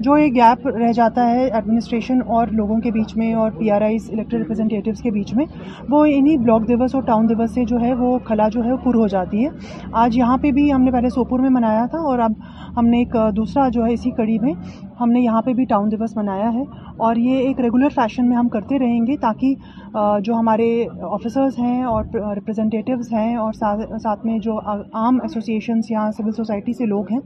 [0.09, 3.83] جو یہ گیپ رہ جاتا ہے ایڈمنسٹریشن اور لوگوں کے بیچ میں اور P R
[3.89, 5.45] Is elected representatives کے بیچ میں
[5.91, 8.77] وہ انہی بلاک دیوس اور ٹاؤن دیوس سے جو ہے وہ کھلا جو ہے وہ
[8.85, 11.99] پر ہو جاتی ہے آج یہاں پہ بھی ہم نے پہلے سوپور میں منایا تھا
[12.15, 12.33] اور اب
[12.77, 14.53] ہم نے ایک دوسرا جو ہے اسی کڑی میں
[15.01, 16.63] ہم نے یہاں پہ بھی ٹاؤن دیوس منایا ہے
[17.09, 20.69] اور یہ ایک ریگولر فیشن میں ہم کرتے رہیں گے تاکہ جو ہمارے
[21.11, 23.53] آفیسرز ہیں اور ریپرزنٹیٹیوز ہیں اور
[24.01, 27.21] ساتھ میں جو عام ایسوسیشنس یا سول سوسائٹی سے لوگ ہیں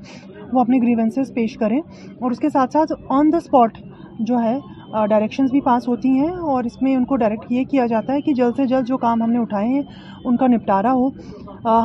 [0.53, 1.81] وہ اپنے گریونسز پیش کریں
[2.21, 3.79] اور اس کے ساتھ ساتھ آن دا اسپاٹ
[4.29, 4.57] جو ہے
[5.11, 8.21] ڈائریکشنز بھی پاس ہوتی ہیں اور اس میں ان کو ڈائریکٹ یہ کیا جاتا ہے
[8.23, 9.83] کہ جلد سے جلد جو کام ہم نے اٹھائے ہیں
[10.25, 11.09] ان کا نپٹارا ہو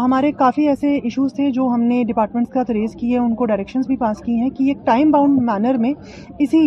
[0.03, 3.87] ہمارے کافی ایسے ایشوز تھے جو ہم نے ڈپارٹمنٹس کا تریز کیے ان کو ڈائریکشنز
[3.87, 5.93] بھی پاس کی ہیں کہ ایک ٹائم باؤنڈ مینر میں
[6.39, 6.63] اسی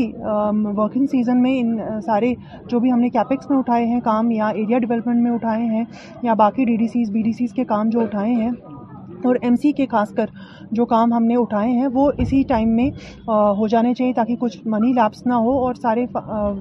[0.77, 2.33] ورکنگ سیزن میں ان سارے
[2.69, 5.85] جو بھی ہم نے کیپکس میں اٹھائے ہیں کام یا ایریا ڈیولپمنٹ میں اٹھائے ہیں
[6.23, 8.51] یا باقی D D Cs B D Cs کے کام جو اٹھائے ہیں
[9.27, 10.31] اور ایم سی کے خاص کر
[10.79, 12.89] جو کام ہم نے اٹھائے ہیں وہ اسی ٹائم میں
[13.59, 16.05] ہو جانے چاہیے تاکہ کچھ منی لیپس نہ ہو اور سارے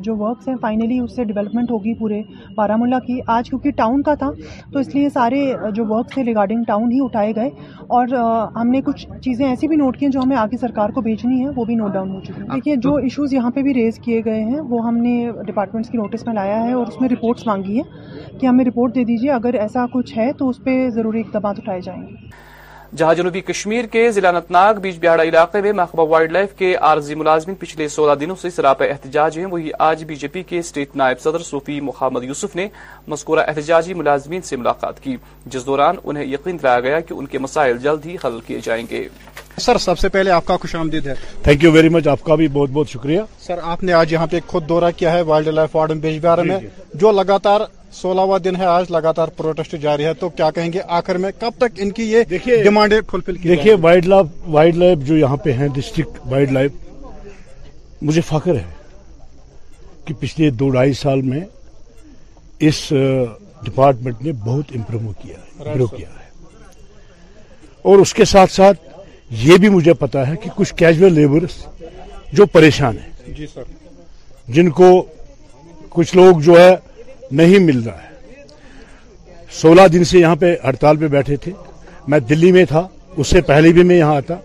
[0.04, 2.22] جو ورکس ہیں فائنلی اس سے ڈیولپمنٹ ہوگی پورے
[2.58, 4.30] بارہ ملا کی آج کیونکہ ٹاؤن کا تھا
[4.74, 5.42] تو اس لیے سارے
[5.76, 7.50] جو ورکس ہیں ریگارڈنگ ٹاؤن ہی اٹھائے گئے
[7.98, 8.16] اور
[8.56, 11.42] ہم نے کچھ چیزیں ایسی بھی نوٹ کی ہیں جو ہمیں آگے سرکار کو بھیجنی
[11.44, 14.00] ہے وہ بھی نوٹ ڈاؤن ہو چکی ہے دیکھیے جو ایشوز یہاں پہ بھی ریز
[14.06, 17.10] کیے گئے ہیں وہ ہم نے ڈپارٹمنٹس کی نوٹس میں لایا ہے اور اس میں
[17.18, 20.80] رپورٹس مانگی ہیں کہ ہمیں رپورٹ دے دیجیے اگر ایسا کچھ ہے تو اس پہ
[21.00, 22.52] ضروری اقدامات اٹھائے جائیں گے
[22.98, 27.16] جہاں جنوبی کشمیر کے ضلع انتناگ بیچ بہاڑا علاقے میں محکمہ وائلڈ لائف کے عارضی
[27.16, 30.96] ملازمین پچھلے سولہ دنوں سے سراپ احتجاج ہیں وہی آج بی جے پی کے اسٹیٹ
[30.98, 32.68] نائب صدر صوفی محمد یوسف نے
[33.14, 37.40] مذکورہ احتجاجی ملازمین سے ملاقات کی جس دوران انہیں یقین دلایا گیا کہ ان کے
[37.48, 39.08] مسائل جلد ہی حل کیے جائیں گے
[39.62, 41.74] سر سب سے پہلے آپ کا خوش آمدید ہے تھینک یو
[42.12, 45.12] آپ کا بھی بہت بہت شکریہ سر آپ نے آج یہاں پہ خود دورہ کیا
[45.14, 46.68] ہے وائلڈ لائف وارڈن بیچ بہار جی، میں جی۔
[47.00, 47.62] جو لگاتار
[48.02, 51.80] سولہواں دن ہے آج لگاتار جاری ہے تو کیا کہیں گے آخر میں کب تک
[51.84, 52.62] ان کی کی
[53.64, 56.72] یہ جو یہاں پہ ہیں ڈسٹرکٹ وائلڈ لائف
[58.10, 58.72] مجھے فخر ہے
[60.06, 61.40] کہ پچھلے دو ڈھائی سال میں
[62.70, 62.82] اس
[63.66, 66.24] ڈپارٹمنٹ نے بہت امپروو کیا ہے
[67.92, 68.82] اور اس کے ساتھ ساتھ
[69.46, 71.54] یہ بھی مجھے پتا ہے کہ کچھ کیجول لیبرس
[72.38, 73.64] جو پریشان ہیں جی سر
[74.56, 74.90] جن کو
[75.90, 76.76] کچھ لوگ جو ہے
[77.40, 78.12] نہیں مل رہا ہے
[79.62, 81.52] سولہ دن سے یہاں پہ ہڑتال پہ بیٹھے تھے
[82.14, 82.88] میں دلی میں تھا
[83.20, 84.36] اس سے پہلے بھی میں یہاں آتا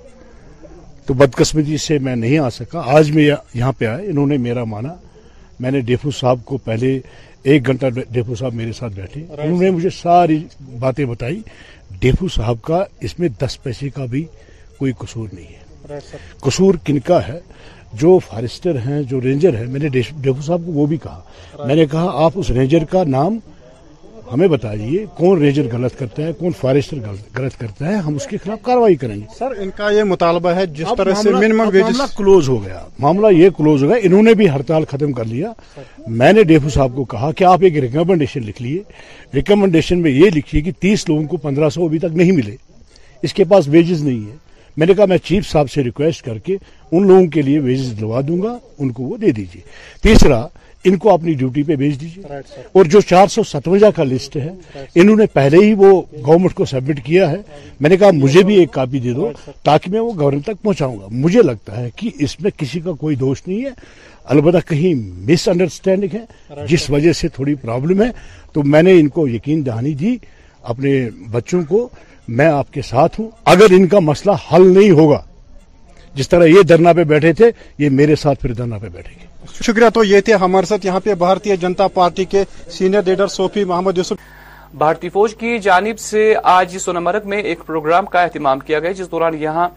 [1.07, 4.65] تو بدقسمتی سے میں نہیں آ سکا آج میں یہاں پہ آئے انہوں نے میرا
[4.73, 4.95] مانا
[5.61, 6.99] میں نے ڈیفو صاحب کو پہلے
[7.53, 10.43] ایک گھنٹہ ڈیفو صاحب میرے ساتھ بیٹھے انہوں نے مجھے ساری
[10.85, 11.41] باتیں بتائی
[12.01, 14.25] ڈیفو صاحب کا اس میں دس پیسے کا بھی
[14.79, 16.09] کوئی قصور نہیں ہے
[16.43, 17.39] قصور کن کا ہے
[18.01, 19.89] جو فارسٹر ہیں جو رینجر ہیں میں نے
[20.23, 23.39] ڈیفو صاحب کو وہ بھی کہا میں نے کہا آپ اس رینجر کا نام
[24.33, 24.71] ہمیں بتا
[25.17, 26.97] کون رینجر غلط کرتا ہے کون فارسٹر
[27.37, 30.51] غلط کرتا ہے ہم اس کے خلاف کاروائی کریں گے سر ان کا یہ مطالبہ
[30.57, 31.31] ہے جس طرح سے
[31.73, 35.25] ویجز کلوز ہو گیا معاملہ یہ کلوز ہو گیا انہوں نے بھی ہڑتال ختم کر
[35.25, 35.53] لیا
[36.07, 38.83] میں نے ڈیفو صاحب کو کہا کہ آپ ایک ریکمنڈیشن لکھ لیے
[39.35, 42.57] ریکمنڈیشن میں یہ لکھیے کہ تیس لوگوں کو پندرہ سو ابھی تک نہیں ملے
[43.23, 44.37] اس کے پاس ویجز نہیں ہے
[44.79, 46.57] میں نے کہا میں چیف صاحب سے ریکویسٹ کر کے
[46.93, 49.61] ان لوگوں کے لیے ویجز دلوا دوں گا ان کو وہ دے دیجیے
[50.03, 50.37] تیسرا
[50.89, 52.39] ان کو اپنی ڈیوٹی پہ بھیج دیجیے
[52.77, 54.53] اور جو چار سو ستوجا کا لسٹ ہے
[55.01, 55.91] انہوں نے پہلے ہی وہ
[56.27, 57.41] گورنمنٹ کو سبمٹ کیا ہے
[57.81, 59.31] میں نے کہا مجھے بھی ایک کاپی دے دو
[59.71, 62.93] تاکہ میں وہ گورنمنٹ تک پہنچاؤں گا مجھے لگتا ہے کہ اس میں کسی کا
[63.01, 63.71] کوئی دوش نہیں ہے
[64.37, 64.95] البتہ کہیں
[65.31, 68.09] مس انڈرسٹینڈنگ ہے جس وجہ سے تھوڑی پرابلم ہے
[68.53, 70.17] تو میں نے ان کو یقین دہانی دی
[70.75, 70.99] اپنے
[71.31, 71.89] بچوں کو
[72.37, 75.21] میں آپ کے ساتھ ہوں اگر ان کا مسئلہ حل نہیں ہوگا
[76.15, 79.27] جس طرح یہ دھرنا پہ بیٹھے تھے یہ میرے ساتھ پھر دھرنا پہ بیٹھے گی
[79.67, 81.01] شکریہ تو یہ تھے ہمارے ساتھ یہاں
[83.07, 83.27] لیڈر
[84.83, 86.23] بھارتی فوج کی جانب سے
[86.55, 89.69] آج سونمرگ میں ایک پروگرام کا اہتمام کیا گیا جس دوران یہاں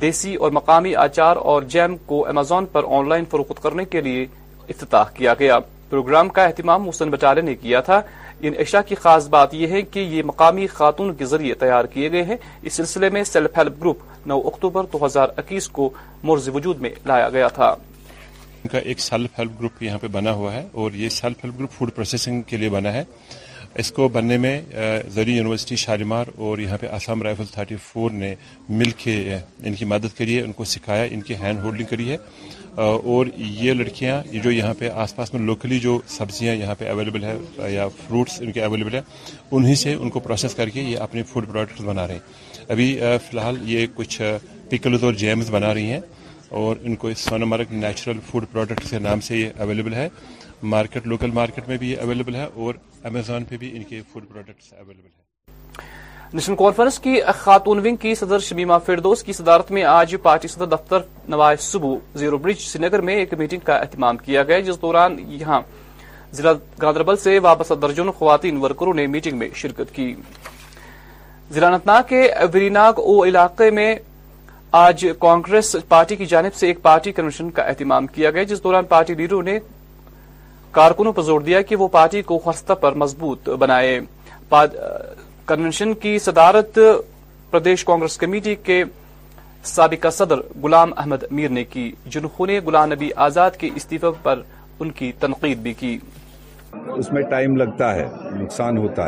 [0.00, 4.26] دیسی اور مقامی آچار اور جیم کو امیزون پر آن لائن فروخت کرنے کے لیے
[4.68, 5.58] افتتاح کیا گیا
[5.90, 8.00] پروگرام کا اہتمام حسن بٹالے نے کیا تھا
[8.46, 12.10] ان عشا کی خاص بات یہ ہے کہ یہ مقامی خاتون کے ذریعے تیار کیے
[12.12, 15.88] گئے ہیں اس سلسلے میں سیلف ہیلپ گروپ نو اکتوبر دو ہزار اکیس کو
[16.28, 20.32] مرز وجود میں لایا گیا تھا ان کا ایک سیلف ہیلپ گروپ یہاں پہ بنا
[20.40, 23.02] ہوا ہے اور یہ self help group food processing کے لیے بنا ہے
[23.82, 24.60] اس کو بننے میں
[25.14, 28.34] زرعی یونیورسٹی شالیمار اور یہاں پہ آسام رائفل تھرٹی فور نے
[28.68, 29.36] مل کے
[29.66, 32.16] ان کی مدد کری ہے ان کو سکھایا ان کی ہینڈ ہولڈنگ کری ہے
[32.84, 36.88] اور یہ لڑکیاں یہ جو یہاں پہ آس پاس میں لوکلی جو سبزیاں یہاں پہ
[36.88, 37.36] اویلیبل ہے
[37.72, 39.00] یا فروٹس ان کے اویلیبل ہیں
[39.50, 42.92] انہیں سے ان کو پروسیس کر کے یہ اپنے فوڈ پروڈکٹس بنا رہے ہیں ابھی
[43.26, 44.20] فی الحال یہ کچھ
[44.70, 46.00] پکلز اور جیمز بنا رہی ہیں
[46.60, 47.08] اور ان کو
[47.54, 50.08] مرگ نیچرل فوڈ پروڈکٹس کے نام سے یہ اویلیبل ہے
[50.76, 52.74] مارکیٹ لوکل مارکیٹ میں بھی یہ اویلیبل ہے اور
[53.08, 55.17] امیزون پہ بھی ان کے فوڈ پروڈکٹس اویلیبل ہیں
[56.34, 60.66] نیشنل کانفرنس کی خاتون ونگ کی صدر شمیمہ فردوس کی صدارت میں آج پارٹی صدر
[60.76, 65.16] دفتر نواز صبو زیرو برج نگر میں ایک میٹنگ کا اہتمام کیا گیا جس دوران
[65.28, 65.60] یہاں
[66.36, 66.50] ضلع
[66.82, 70.12] گاندربل سے وابستہ درجن خواتین ورکروں نے میٹنگ میں شرکت کی
[71.54, 72.22] ضلع انتنا کے
[72.52, 73.94] ویریناگ او علاقے میں
[74.84, 78.84] آج کانگریس پارٹی کی جانب سے ایک پارٹی کنونشن کا اہتمام کیا گیا جس دوران
[78.88, 79.58] پارٹی لیڈروں نے
[80.72, 83.98] کارکنوں پر زور دیا کہ وہ پارٹی کو خستہ پر مضبوط بنائے
[85.48, 86.78] کنونشن کی صدارت
[87.50, 88.82] پردیش کانگریس کمیٹی کے
[89.64, 94.42] سابقہ صدر غلام احمد میر نے کی جنہوں نے گلام نبی آزاد کے استعفے پر
[94.80, 95.96] ان کی کی تنقید بھی
[96.96, 99.06] اس میں ٹائم لگتا ہے ہے نقصان ہوتا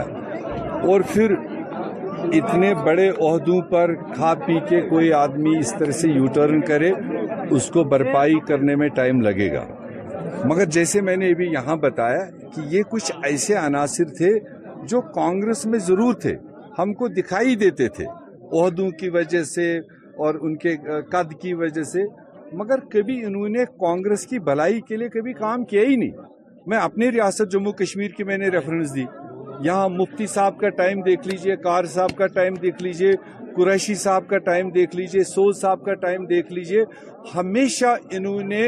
[0.93, 1.35] اور پھر
[2.39, 6.91] اتنے بڑے عہدوں پر کھا پی کے کوئی آدمی اس طرح سے یو ٹرن کرے
[7.59, 9.67] اس کو بھرپائی کرنے میں ٹائم لگے گا
[10.49, 12.25] مگر جیسے میں نے یہاں بتایا
[12.55, 14.29] کہ یہ کچھ ایسے عناصر تھے
[14.89, 16.35] جو کانگریس میں ضرور تھے
[16.79, 18.05] ہم کو دکھائی دیتے تھے
[18.61, 19.77] عہدوں کی وجہ سے
[20.25, 20.77] اور ان کے
[21.11, 22.03] قد کی وجہ سے
[22.59, 26.11] مگر کبھی انہوں نے کانگریس کی بھلائی کے لیے کبھی کام کیا ہی نہیں
[26.69, 29.05] میں اپنی ریاست جموں کشمیر کی میں نے ریفرنس دی
[29.65, 33.13] یہاں مفتی صاحب کا ٹائم دیکھ لیجئے کار صاحب کا ٹائم دیکھ لیجئے
[33.57, 36.85] قریشی صاحب کا ٹائم دیکھ لیجئے سوز صاحب کا ٹائم دیکھ لیجئے
[37.35, 38.63] ہمیشہ انہوں نے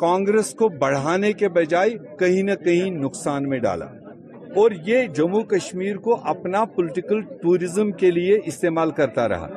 [0.00, 3.86] کانگریس کو بڑھانے کے بجائے کہیں نہ کہیں نقصان میں ڈالا
[4.58, 9.48] اور یہ جموں کشمیر کو اپنا پولیٹیکل ٹوریزم کے لیے استعمال کرتا رہا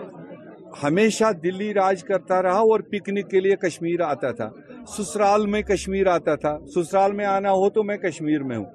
[0.81, 4.49] ہمیشہ دلی راج کرتا رہا اور پکنک کے لیے کشمیر آتا تھا
[4.97, 8.65] سسرال میں کشمیر آتا تھا سسرال میں آنا ہو تو میں کشمیر میں ہوں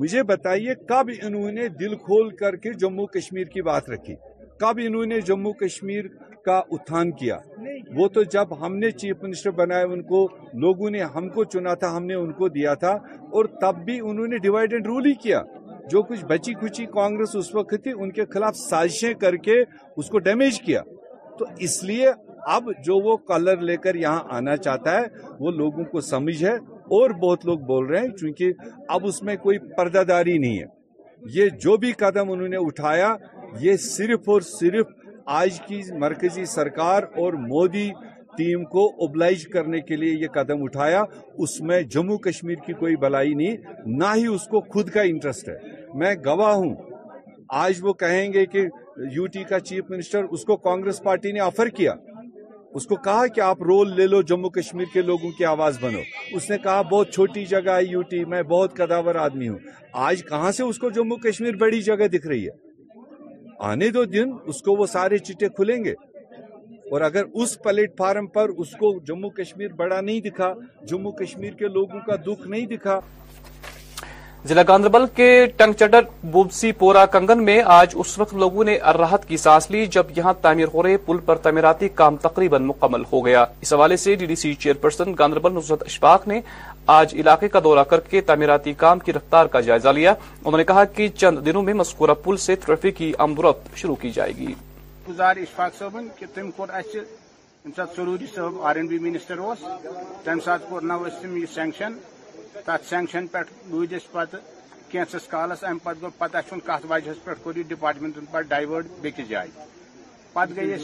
[0.00, 4.14] مجھے بتائیے کب انہوں نے دل کھول کر کے جموں کشمیر کی بات رکھی
[4.60, 6.04] کب انہوں نے جموں کشمیر
[6.44, 7.38] کا اتھان کیا
[7.96, 10.26] وہ تو جب ہم نے چیف منسٹر بنائے ان کو
[10.64, 12.92] لوگوں نے ہم کو چنا تھا ہم نے ان کو دیا تھا
[13.36, 15.42] اور تب بھی انہوں نے ڈیوائیڈ اینڈ رول ہی کیا
[15.90, 16.84] جو کچھ بچی کچی
[17.44, 19.60] اس وقت تھی ان کے خلاف سازشیں کر کے
[20.02, 20.82] اس کو ڈیمیج کیا
[21.38, 22.10] تو اس لیے
[22.56, 25.06] اب جو وہ کلر لے کر یہاں آنا چاہتا ہے
[25.44, 26.54] وہ لوگوں کو سمجھ ہے
[26.98, 31.48] اور بہت لوگ بول رہے ہیں چونکہ اب اس میں کوئی پرداداری نہیں ہے یہ
[31.64, 33.14] جو بھی قدم انہوں نے اٹھایا
[33.60, 34.92] یہ صرف اور صرف
[35.32, 37.90] آج کی مرکزی سرکار اور مودی
[38.36, 41.02] ٹیم کو اوبلائج کرنے کے لیے یہ قدم اٹھایا
[41.44, 43.56] اس میں جموں کشمیر کی کوئی بلائی نہیں
[43.98, 45.54] نہ ہی اس کو خود کا انٹرسٹ ہے
[45.98, 46.74] میں گواہ ہوں
[47.62, 48.64] آج وہ کہیں گے کہ
[49.14, 51.94] یو ٹی کا چیف منسٹر اس کو کانگریس پارٹی نے آفر کیا
[52.78, 55.98] اس کو کہا کہ آپ رول لے لو جموں کشمیر کے لوگوں کی آواز بنو
[56.36, 59.58] اس نے کہا بہت چھوٹی جگہ ہے یو ٹی میں بہت قداور آدمی ہوں
[60.08, 62.62] آج کہاں سے اس کو جموں کشمیر بڑی جگہ دکھ رہی ہے
[63.68, 65.90] آنے دو دن اس کو وہ سارے چٹے کھلیں گے
[66.92, 70.52] اور اگر اس پلیٹ فارم پر اس کو جموں کشمیر بڑا نہیں دکھا
[70.88, 72.98] جموں کشمیر کے لوگوں کا دکھ نہیں دکھا
[74.48, 75.26] ضلع گاندربل کے
[75.56, 79.84] ٹنگ چٹر بوبسی پورا کنگن میں آج اس وقت لوگوں نے راہت کی سانس لی
[79.94, 83.96] جب یہاں تعمیر ہو رہے پل پر تعمیراتی کام تقریباً مکمل ہو گیا اس حوالے
[84.04, 86.40] سے D D C chairperson Ganderbal Nusrat Ishfaq نے
[86.98, 90.12] آج علاقے کا دورہ کر کے تعمیراتی کام کی رفتار کا جائزہ لیا
[90.44, 94.10] انہوں نے کہا کہ چند دنوں میں مسکورہ پل سے ٹریفک کی امروت شروع کی
[94.18, 94.54] جائے گی
[96.56, 96.72] کور
[98.34, 99.38] صاحب R N B minister
[101.54, 101.92] sanction
[102.64, 103.38] تاتھ sanction پہ
[103.70, 104.34] لوئی دیس پت
[105.30, 108.66] کالس ام پتہ گو پتہ اچھون کت واجہ پہ پیٹھ کوری ڈپارٹمنٹ ان پر ڈائی
[108.66, 109.50] ورڈ بیکی جائی
[110.32, 110.74] پت گئی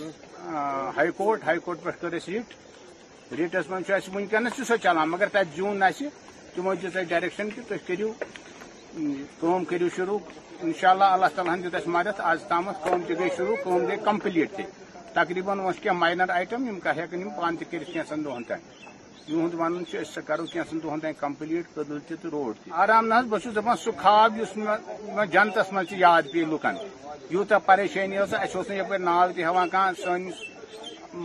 [0.97, 2.55] ہائی کورٹ ہائی کورٹ پیٹھ کر اس ریٹ
[3.39, 6.09] ریٹ اس منچو ایسی بنی کرنے سے سو چلا مگر تا جون ایسی
[6.55, 8.13] تو مجھے سای ڈیریکشن کی تو اس کریو
[9.41, 10.19] قوم کریو شروع
[10.63, 13.97] انشاءاللہ اللہ تعالیٰ اللہ حمدیت اس مدد آج تامت قوم تی گئی شروع قوم گئی
[14.05, 14.65] کمپلیٹ تھی
[15.15, 18.55] تقریباً اس کے مائنر آئیٹم ہم کہہ کہ نہیں پانتے کے رسیاں سندھو ہنٹا
[19.29, 19.83] جہد ون
[20.27, 24.39] کرو کی دہن تین کمپلیٹ کدل تہ روڈ تہ آرام نا بہت دپان سہ خواب
[24.43, 24.55] اس
[25.33, 26.77] جنتس من یاد پی لکن
[27.31, 29.07] یوتا پریشانی یو اہم یپ
[29.57, 30.35] ہاں کان سنس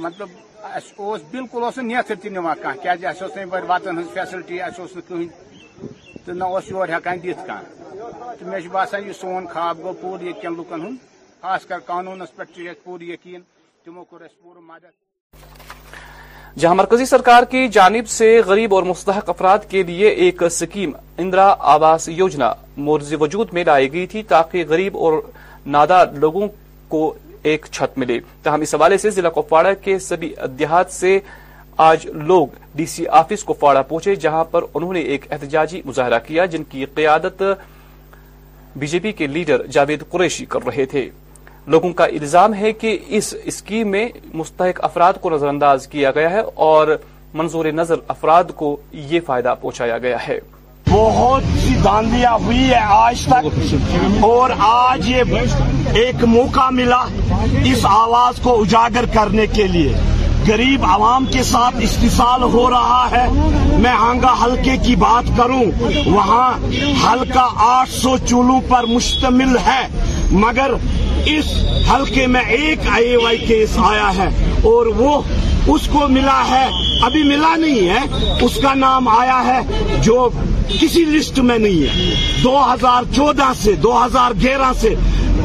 [0.04, 0.28] مطلب
[0.76, 0.94] اس
[1.32, 5.28] بالکل اس نتر جی اس یپ وتن ہز فیسلٹی اس اہسین
[6.26, 7.20] تو نہ اس یور کان
[8.40, 10.98] تو میرے باسان یہ سون خواب گو پور یہ کن لکن ہند
[11.42, 13.42] خاص کر قانونس پہ پور یقین
[13.86, 14.94] تمو پور مدد
[16.62, 21.48] جہاں مرکزی سرکار کی جانب سے غریب اور مستحق افراد کے لیے ایک سکیم اندرا
[21.76, 22.52] آواس یوجنا
[22.86, 25.22] مورز وجود میں لائی گئی تھی تاکہ غریب اور
[25.76, 26.48] نادار لوگوں
[26.90, 27.14] کو
[27.52, 31.18] ایک چھت ملے تاہم اس حوالے سے ضلع کپواڑہ کے سبھی دیہات سے
[31.88, 36.46] آج لوگ ڈی سی آفس کپواڑہ پہنچے جہاں پر انہوں نے ایک احتجاجی مظاہرہ کیا
[36.56, 37.44] جن کی قیادت
[38.80, 41.10] بی جے پی کے لیڈر جاوید قریشی کر رہے تھے
[41.74, 44.08] لوگوں کا الزام ہے کہ اس اسکیم میں
[44.40, 46.88] مستحق افراد کو نظر انداز کیا گیا ہے اور
[47.42, 48.76] منظور نظر افراد کو
[49.14, 50.40] یہ فائدہ پہنچایا گیا ہے
[50.90, 57.04] بہت سی داندیاں ہوئی ہے آج تک اور آج یہ ایک موقع ملا
[57.72, 59.96] اس آواز کو اجاگر کرنے کے لیے
[60.48, 63.26] غریب عوام کے ساتھ استثال ہو رہا ہے
[63.82, 65.64] میں آنگا حلقے کی بات کروں
[66.06, 66.50] وہاں
[67.06, 69.82] حلقہ آٹھ سو چولوں پر مشتمل ہے
[70.44, 70.72] مگر
[71.36, 71.48] اس
[71.92, 74.28] حلقے میں ایک آئی وائی کیس آیا ہے
[74.74, 75.20] اور وہ
[75.74, 76.66] اس کو ملا ہے
[77.06, 79.60] ابھی ملا نہیں ہے اس کا نام آیا ہے
[80.04, 80.30] جو
[80.80, 84.94] کسی لسٹ میں نہیں ہے دو ہزار چودہ سے دو ہزار گیارہ سے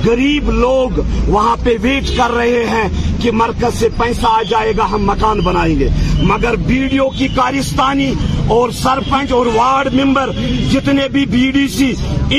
[0.04, 0.98] غریب لوگ
[1.28, 2.88] وہاں پہ ویٹ کر رہے ہیں
[3.22, 5.88] کہ مرکز سے پیسہ آ جائے گا ہم مکان بنائیں گے
[6.28, 8.12] مگر بیڈیو کی کارستانی
[8.54, 10.30] اور سرپنچ اور وارڈ ممبر
[10.72, 11.90] جتنے بھی بی ڈی سی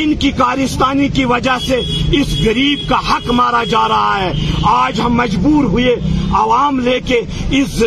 [0.02, 1.80] ان کی کارستانی کی وجہ سے
[2.20, 4.32] اس گریب کا حق مارا جا رہا ہے
[4.72, 5.96] آج ہم مجبور ہوئے
[6.40, 7.20] عوام لے کے
[7.60, 7.80] اس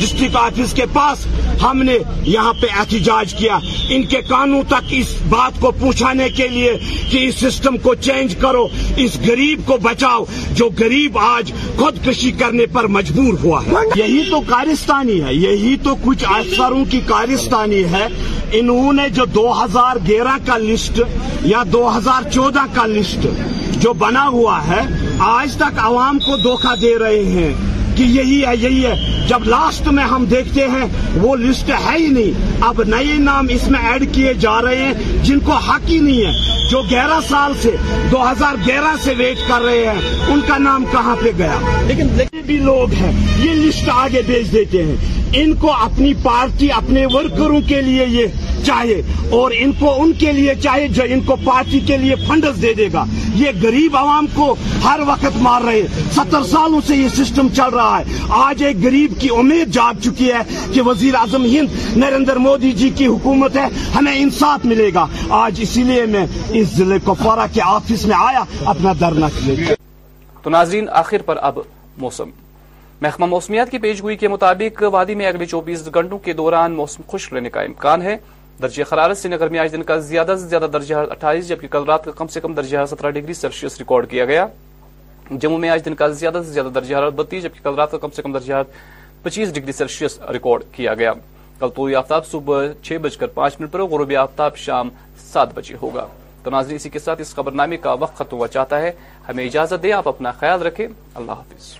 [0.00, 1.26] ڈسٹرکٹ آفس کے پاس
[1.62, 3.58] ہم نے یہاں پہ احتجاج کیا
[3.96, 6.76] ان کے کانوں تک اس بات کو پوچھانے کے لیے
[7.10, 8.66] کہ اس سسٹم کو چینج کرو
[9.04, 10.24] اس گریب کو بچاؤ
[10.56, 15.94] جو گریب آج خودکشی کرنے پر مجبور ہوا ہے یہی تو کارستانی ہے یہی تو
[16.04, 18.06] کچھ افسروں کی کارستانی ہے
[18.58, 21.00] انہوں نے جو دو ہزار گیارہ کا لسٹ
[21.50, 23.26] یا دو ہزار چودہ کا لسٹ
[23.82, 24.80] جو بنا ہوا ہے
[25.26, 27.54] آج تک عوام کو دھوکہ دے رہے ہیں
[27.96, 28.94] کہ یہی ہے یہی ہے
[29.28, 30.84] جب لاسٹ میں ہم دیکھتے ہیں
[31.22, 35.22] وہ لسٹ ہے ہی نہیں اب نئے نام اس میں ایڈ کیے جا رہے ہیں
[35.24, 37.70] جن کو حق ہی نہیں ہے جو گیارہ سال سے
[38.12, 42.08] دو ہزار گیارہ سے ویٹ کر رہے ہیں ان کا نام کہاں پہ گیا لیکن
[42.16, 43.12] جتنے بھی لوگ ہیں
[43.44, 44.96] یہ لسٹ آگے بھیج دیتے ہیں
[45.42, 48.26] ان کو اپنی پارٹی اپنے ورکروں کے لیے یہ
[48.66, 49.00] چاہے
[49.38, 52.72] اور ان کو ان کے لیے چاہے جو ان کو پارٹی کے لیے فنڈز دے
[52.80, 53.04] دے گا
[53.42, 54.52] یہ غریب عوام کو
[54.84, 55.82] ہر وقت مار رہے
[56.16, 60.32] ستر سالوں سے یہ سسٹم چل رہا ہے آج ایک غریب کی امید جاگ چکی
[60.32, 60.42] ہے
[60.74, 65.06] کہ وزیر اعظم ہند نریندر مودی جی کی حکومت ہے ہمیں انصاف ملے گا
[65.42, 66.24] آج اسی لیے میں
[66.60, 68.42] اس ضلع کپوارہ کے آفس میں آیا
[68.74, 69.74] اپنا دھرنا کے لیے
[70.42, 71.58] تو ناظرین آخر پر اب
[72.06, 72.30] موسم
[73.04, 77.34] محکمہ موسمیات کی پیشگوئی کے مطابق وادی میں اگلے چوبیس گھنٹوں کے دوران موسم خشک
[77.34, 78.16] رہنے کا امکان ہے
[78.62, 81.84] درجہ خرارت سری نگر میں آج دن کا زیادہ سے زیادہ درجہ اٹھائیس جبکہ کل
[81.88, 84.46] رات کا کم سے کم درجہ سترہ ڈگری سیلسیس ریکارڈ کیا گیا
[85.30, 87.98] جموں میں آج دن کا زیادہ سے زیادہ درجہ حرارت بتیس جبکہ کل رات کا
[88.04, 88.62] کم سے کم درجہ
[89.22, 91.12] پچیس ڈگری سیلسیس ریکارڈ کیا گیا
[91.58, 94.88] کل طوری آفتاب صبح چھ بج کر پانچ منٹ پر غروبی آفتاب شام
[95.32, 96.06] سات بجے ہوگا
[96.44, 98.90] تو اسی کے ساتھ خبر نامے کا وقت ختم ہوا چاہتا ہے
[99.28, 101.74] ہمیں اجازت دیں آپ اپنا خیال رکھیں اللہ حافظ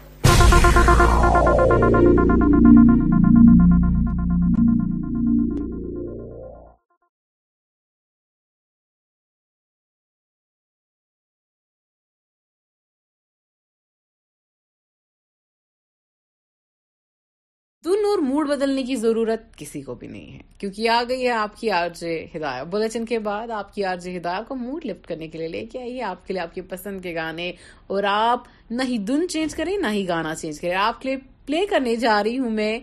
[17.87, 21.31] تو نور موڈ بدلنے کی ضرورت کسی کو بھی نہیں ہے کیونکہ آ گئی ہے
[21.31, 21.89] آپ کی آر
[22.35, 25.49] ہدایہ بلچن کے بعد آپ کی آر جے ہدایہ کو موڈ لفٹ کرنے کے لیے
[25.49, 27.51] لے کے آئیے آپ کے لیے آپ کے پسند کے گانے
[27.95, 31.17] اور آپ نہ ہی دن چینج کریں نہ ہی گانا چینج کریں آپ کے
[31.47, 32.79] پلے کرنے جا رہی ہوں میں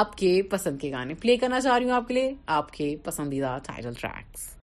[0.00, 2.94] آپ کے پسند کے گانے پلے کرنا چاہ رہی ہوں آپ کے لیے آپ کے
[3.04, 4.56] پسندیدہ ٹائٹل ٹریکس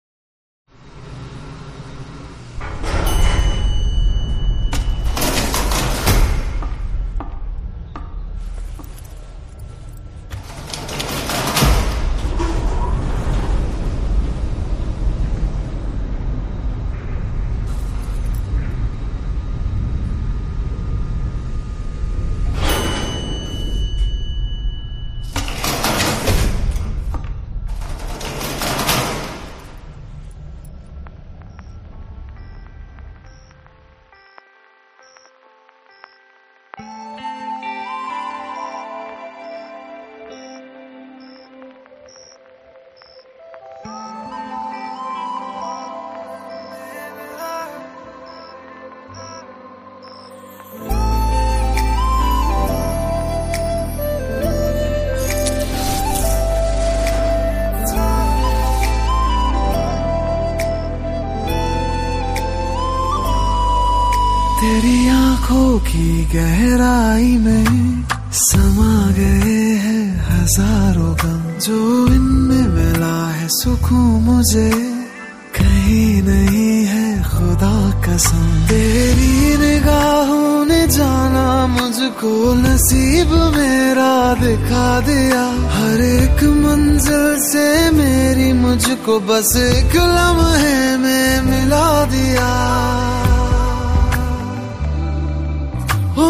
[74.35, 74.69] مجھے
[75.57, 77.75] کہیں نہیں ہے خدا
[78.05, 82.33] قسم تیری نگاہوں نے جانا مجھ کو
[82.63, 85.43] نصیب میرا دکھا دیا
[85.77, 87.67] ہر ایک منزل سے
[87.99, 92.51] میری مجھ کو بس ایک لمحے میں ملا دیا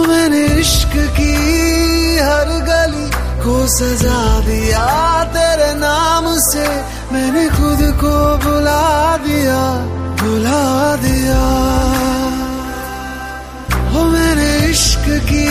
[0.08, 1.36] میں نے عشق کی
[2.20, 3.08] ہر گلی
[3.43, 4.86] کو سجا دیا
[5.34, 6.66] تیرے نام سے
[7.16, 8.13] میں نے خود کو
[8.45, 8.88] بلا
[9.28, 9.59] دیا
[10.22, 10.66] بلا
[11.03, 11.43] دیا
[13.93, 15.49] وہ میں نے عشق کی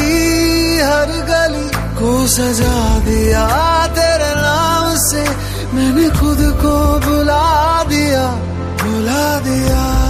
[0.86, 3.46] ہر گلی کو سجا دیا
[3.96, 5.24] تیرے نام سے
[5.74, 6.74] میں نے خود کو
[7.06, 7.48] بلا
[7.90, 8.24] دیا
[8.82, 10.03] بلا دیا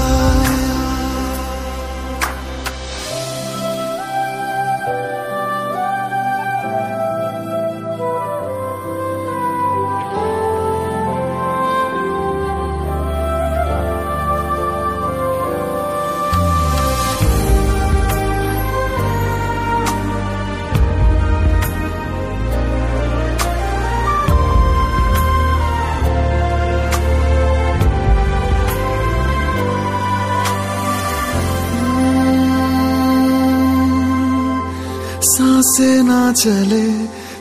[36.42, 36.86] چلے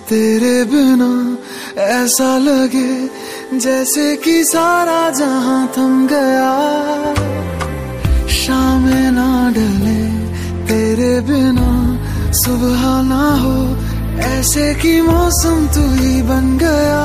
[0.08, 1.12] تیرے بنا
[1.89, 2.91] ایسا لگے
[3.64, 6.52] جیسے کہ سارا جہاں تھم گیا
[8.39, 10.02] شام نہ ڈلے
[10.68, 11.72] تیرے بنا
[12.44, 13.58] صبح نہ ہو
[14.30, 17.04] ایسے کی موسم تو ہی بن گیا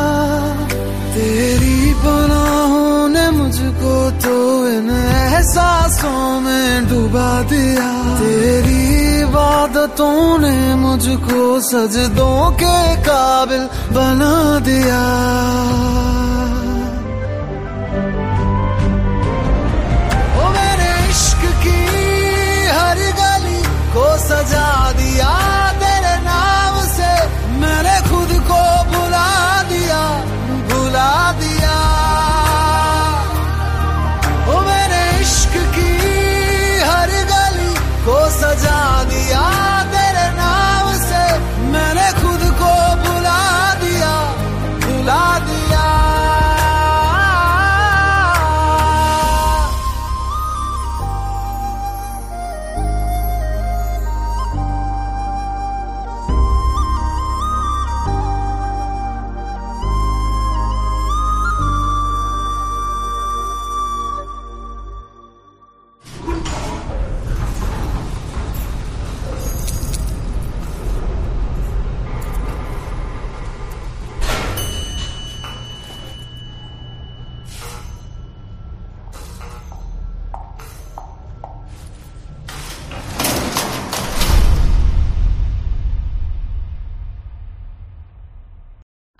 [1.15, 4.35] تیری پناہوں نے مجھ کو تو
[4.75, 8.78] ان احساسوں میں ڈوبا دیا تیری
[9.29, 10.55] عبادتوں نے
[10.85, 12.77] مجھ کو سجدوں کے
[13.07, 14.33] قابل بنا
[14.67, 15.03] دیا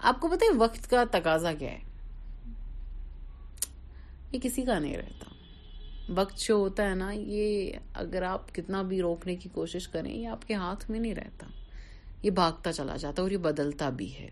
[0.09, 1.79] آپ کو پتہ ہے وقت کا تقاضا کیا ہے
[4.33, 5.33] یہ کسی کا نہیں رہتا
[6.19, 10.29] وقت جو ہوتا ہے نا یہ اگر آپ کتنا بھی روکنے کی کوشش کریں یہ
[10.37, 11.47] آپ کے ہاتھ میں نہیں رہتا
[12.23, 14.29] یہ بھاگتا چلا جاتا اور یہ بدلتا بھی ہے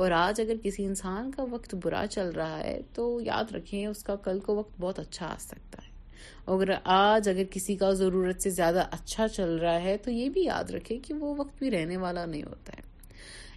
[0.00, 4.02] اور آج اگر کسی انسان کا وقت برا چل رہا ہے تو یاد رکھیں اس
[4.10, 8.42] کا کل کو وقت بہت اچھا آ سکتا ہے اگر آج اگر کسی کا ضرورت
[8.42, 11.70] سے زیادہ اچھا چل رہا ہے تو یہ بھی یاد رکھیں کہ وہ وقت بھی
[11.78, 12.86] رہنے والا نہیں ہوتا ہے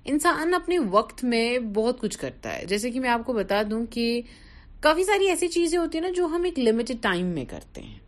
[0.10, 3.86] انسان اپنے وقت میں بہت کچھ کرتا ہے جیسے کہ میں آپ کو بتا دوں
[3.96, 4.06] کہ
[4.82, 8.00] کافی ساری ایسی چیزیں ہوتی ہیں نا جو ہم ایک لمیٹڈ ٹائم میں کرتے ہیں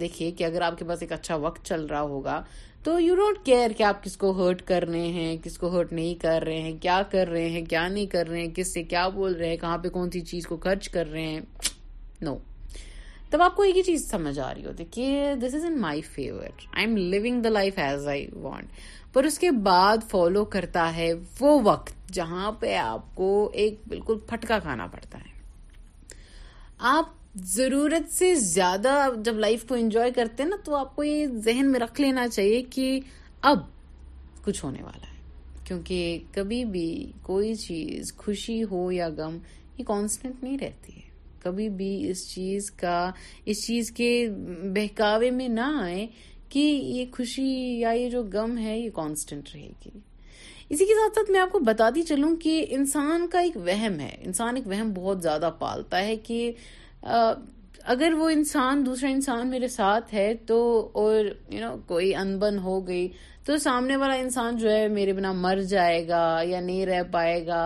[0.00, 2.42] دیکھیے کہ اگر آپ کے پاس ایک اچھا وقت چل رہا ہوگا
[2.84, 5.92] تو یو ڈونٹ کیئر کہ آپ کس کو ہرٹ کر رہے ہیں کس کو ہرٹ
[5.92, 8.82] نہیں کر رہے ہیں کیا کر رہے ہیں کیا نہیں کر رہے ہیں کس سے
[8.92, 11.40] کیا بول رہے ہیں کہاں پہ کون سی چیز کو خرچ کر رہے ہیں
[12.22, 12.36] نو
[13.30, 16.00] تب آپ کو ایک ہی چیز سمجھ آ رہی ہوتی کہ this is in my
[16.14, 18.70] favour I am living the life as I want
[19.12, 23.28] پر اس کے بعد فالو کرتا ہے وہ وقت جہاں پہ آپ کو
[23.62, 25.30] ایک بالکل پھٹکا کھانا پڑتا ہے
[26.94, 27.10] آپ
[27.54, 28.94] ضرورت سے زیادہ
[29.24, 32.26] جب لائف کو انجوائے کرتے ہیں نا تو آپ کو یہ ذہن میں رکھ لینا
[32.28, 32.98] چاہیے کہ
[33.50, 33.58] اب
[34.44, 35.10] کچھ ہونے والا ہے
[35.64, 36.88] کیونکہ کبھی بھی
[37.22, 39.38] کوئی چیز خوشی ہو یا غم
[39.78, 41.00] یہ کانسٹنٹ نہیں رہتی ہے
[41.42, 42.98] کبھی بھی اس چیز کا
[43.52, 44.10] اس چیز کے
[44.74, 46.06] بہکاوے میں نہ آئے
[46.52, 47.48] کہ یہ خوشی
[47.80, 49.90] یا یہ جو غم ہے یہ کانسٹنٹ رہے گی
[50.72, 54.10] اسی کے ساتھ ساتھ میں آپ کو بتاتی چلوں کہ انسان کا ایک وہم ہے
[54.26, 56.38] انسان ایک وہم بہت زیادہ پالتا ہے کہ
[57.94, 60.58] اگر وہ انسان دوسرا انسان میرے ساتھ ہے تو
[61.02, 63.08] اور یو نو کوئی انبن ہو گئی
[63.46, 67.46] تو سامنے والا انسان جو ہے میرے بنا مر جائے گا یا نہیں رہ پائے
[67.46, 67.64] گا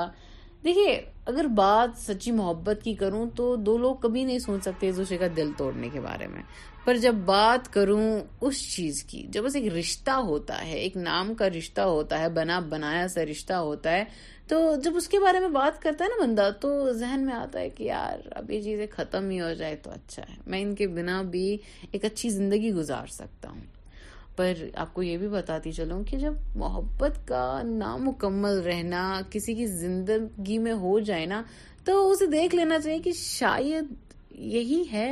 [0.65, 0.97] دیکھیے
[1.31, 5.17] اگر بات سچی محبت کی کروں تو دو لوگ کبھی نہیں سوچ سکتے اس دوسرے
[5.19, 6.43] کا دل توڑنے کے بارے میں
[6.85, 8.05] پر جب بات کروں
[8.47, 12.29] اس چیز کی جب بس ایک رشتہ ہوتا ہے ایک نام کا رشتہ ہوتا ہے
[12.39, 14.05] بنا بنایا سا رشتہ ہوتا ہے
[14.49, 16.69] تو جب اس کے بارے میں بات کرتا ہے نا بندہ تو
[16.99, 20.23] ذہن میں آتا ہے کہ یار اب یہ چیزیں ختم ہی ہو جائے تو اچھا
[20.31, 21.47] ہے میں ان کے بنا بھی
[21.91, 23.61] ایک اچھی زندگی گزار سکتا ہوں
[24.37, 24.53] پر
[24.85, 26.33] آپ کو یہ بھی بتاتی چلوں کہ جب
[26.63, 31.43] محبت کا نامکمل رہنا کسی کی زندگی میں ہو جائے نا
[31.85, 33.93] تو اسے دیکھ لینا چاہیے کہ شاید
[34.57, 35.09] یہی ہے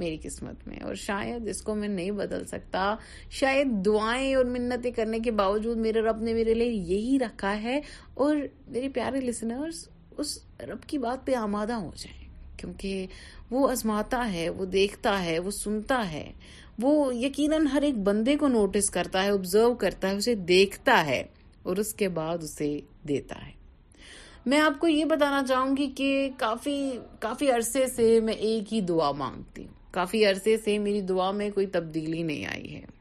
[0.00, 2.82] میری قسمت میں اور شاید اس کو میں نہیں بدل سکتا
[3.38, 7.80] شاید دعائیں اور منتیں کرنے کے باوجود میرے رب نے میرے لیے یہی رکھا ہے
[8.24, 8.36] اور
[8.72, 9.86] میرے پیارے لسنرز
[10.18, 10.36] اس
[10.72, 12.18] رب کی بات پہ آمادہ ہو جائیں
[12.58, 13.06] کیونکہ
[13.50, 16.30] وہ آزماتا ہے وہ دیکھتا ہے وہ سنتا ہے
[16.82, 21.22] وہ یقیناً ہر ایک بندے کو نوٹس کرتا ہے ابزرو کرتا ہے اسے دیکھتا ہے
[21.66, 22.68] اور اس کے بعد اسے
[23.08, 23.50] دیتا ہے
[24.50, 26.06] میں آپ کو یہ بتانا چاہوں گی کہ
[26.38, 26.76] کافی
[27.20, 31.50] کافی عرصے سے میں ایک ہی دعا مانگتی ہوں کافی عرصے سے میری دعا میں
[31.54, 32.98] کوئی تبدیلی نہیں آئی ہے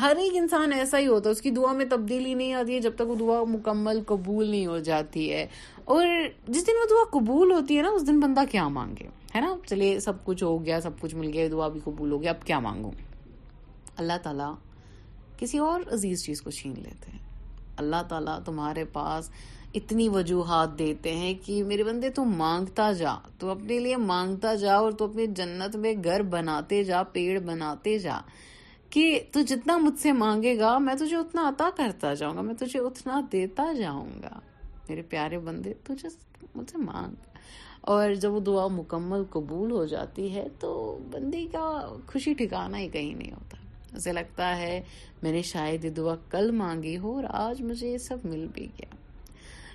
[0.00, 2.80] ہر ایک انسان ایسا ہی ہوتا ہے اس کی دعا میں تبدیلی نہیں آتی ہے
[2.86, 5.46] جب تک وہ دعا مکمل قبول نہیں ہو جاتی ہے
[5.94, 6.06] اور
[6.46, 9.54] جس دن وہ دعا قبول ہوتی ہے نا اس دن بندہ کیا مانگے ہے نا
[9.68, 12.44] چلے سب کچھ ہو گیا سب کچھ مل گیا دعا بھی قبول ہو گیا اب
[12.46, 12.90] کیا مانگوں
[14.02, 14.52] اللہ تعالیٰ
[15.38, 17.18] کسی اور عزیز چیز کو چھین لیتے ہیں
[17.82, 19.30] اللہ تعالیٰ تمہارے پاس
[19.78, 24.74] اتنی وجوہات دیتے ہیں کہ میرے بندے تم مانگتا جا تو اپنے لیے مانگتا جا
[24.76, 28.18] اور تو اپنی جنت میں گھر بناتے جا پیڑ بناتے جا
[28.90, 32.54] کہ تو جتنا مجھ سے مانگے گا میں تجھے اتنا عطا کرتا جاؤں گا میں
[32.60, 34.38] تجھے اتنا دیتا جاؤں گا
[34.88, 36.08] میرے پیارے بندے تجھے
[36.54, 37.32] مجھ سے مانگ
[37.92, 40.68] اور جب وہ دعا مکمل قبول ہو جاتی ہے تو
[41.12, 41.64] بندے کا
[42.12, 43.56] خوشی ٹھکانا ہی کہیں نہیں ہوتا
[43.96, 44.80] اسے لگتا ہے
[45.22, 48.66] میں نے شاید یہ دعا کل مانگی ہو اور آج مجھے یہ سب مل بھی
[48.78, 48.94] گیا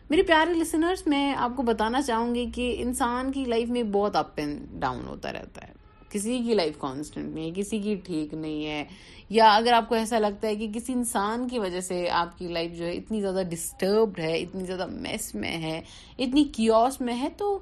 [0.09, 4.15] میرے پیارے لسنرس میں آپ کو بتانا چاہوں گی کہ انسان کی لائف میں بہت
[4.15, 5.73] اپ اینڈ ڈاؤن ہوتا رہتا ہے
[6.11, 8.83] کسی کی لائف کانسٹنٹ نہیں ہے کسی کی ٹھیک نہیں ہے
[9.29, 12.47] یا اگر آپ کو ایسا لگتا ہے کہ کسی انسان کی وجہ سے آپ کی
[12.53, 15.81] لائف جو ہے اتنی زیادہ ڈسٹربڈ ہے اتنی زیادہ میس میں ہے
[16.25, 17.57] اتنی کیوس میں ہے تو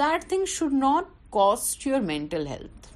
[0.00, 2.86] that thing should not cost your mental health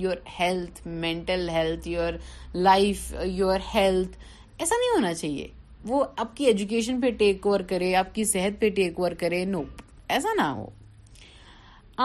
[0.00, 2.12] your health mental health your
[2.54, 4.16] life your health
[4.58, 5.46] ایسا نہیں ہونا چاہیے
[5.88, 9.44] وہ آپ کی ایجوکیشن پہ ٹیک اوور کرے آپ کی صحت پہ ٹیک اوور کرے
[9.48, 9.60] نو
[10.16, 10.66] ایسا نہ ہو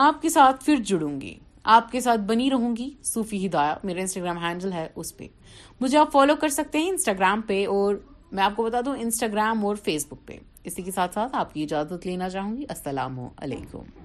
[0.04, 1.34] آپ کے ساتھ پھر جڑوں گی
[1.76, 5.28] آپ کے ساتھ بنی رہوں گی صوفی ہدایا میرا انسٹاگرام ہینڈل ہے اس پہ
[5.80, 7.94] مجھے آپ فالو کر سکتے ہیں انسٹاگرام پہ اور
[8.32, 11.54] میں آپ کو بتا دوں انسٹاگرام اور فیس بک پہ اسی کے ساتھ ساتھ آپ
[11.54, 14.01] کی اجازت لینا چاہوں گی السلام علیکم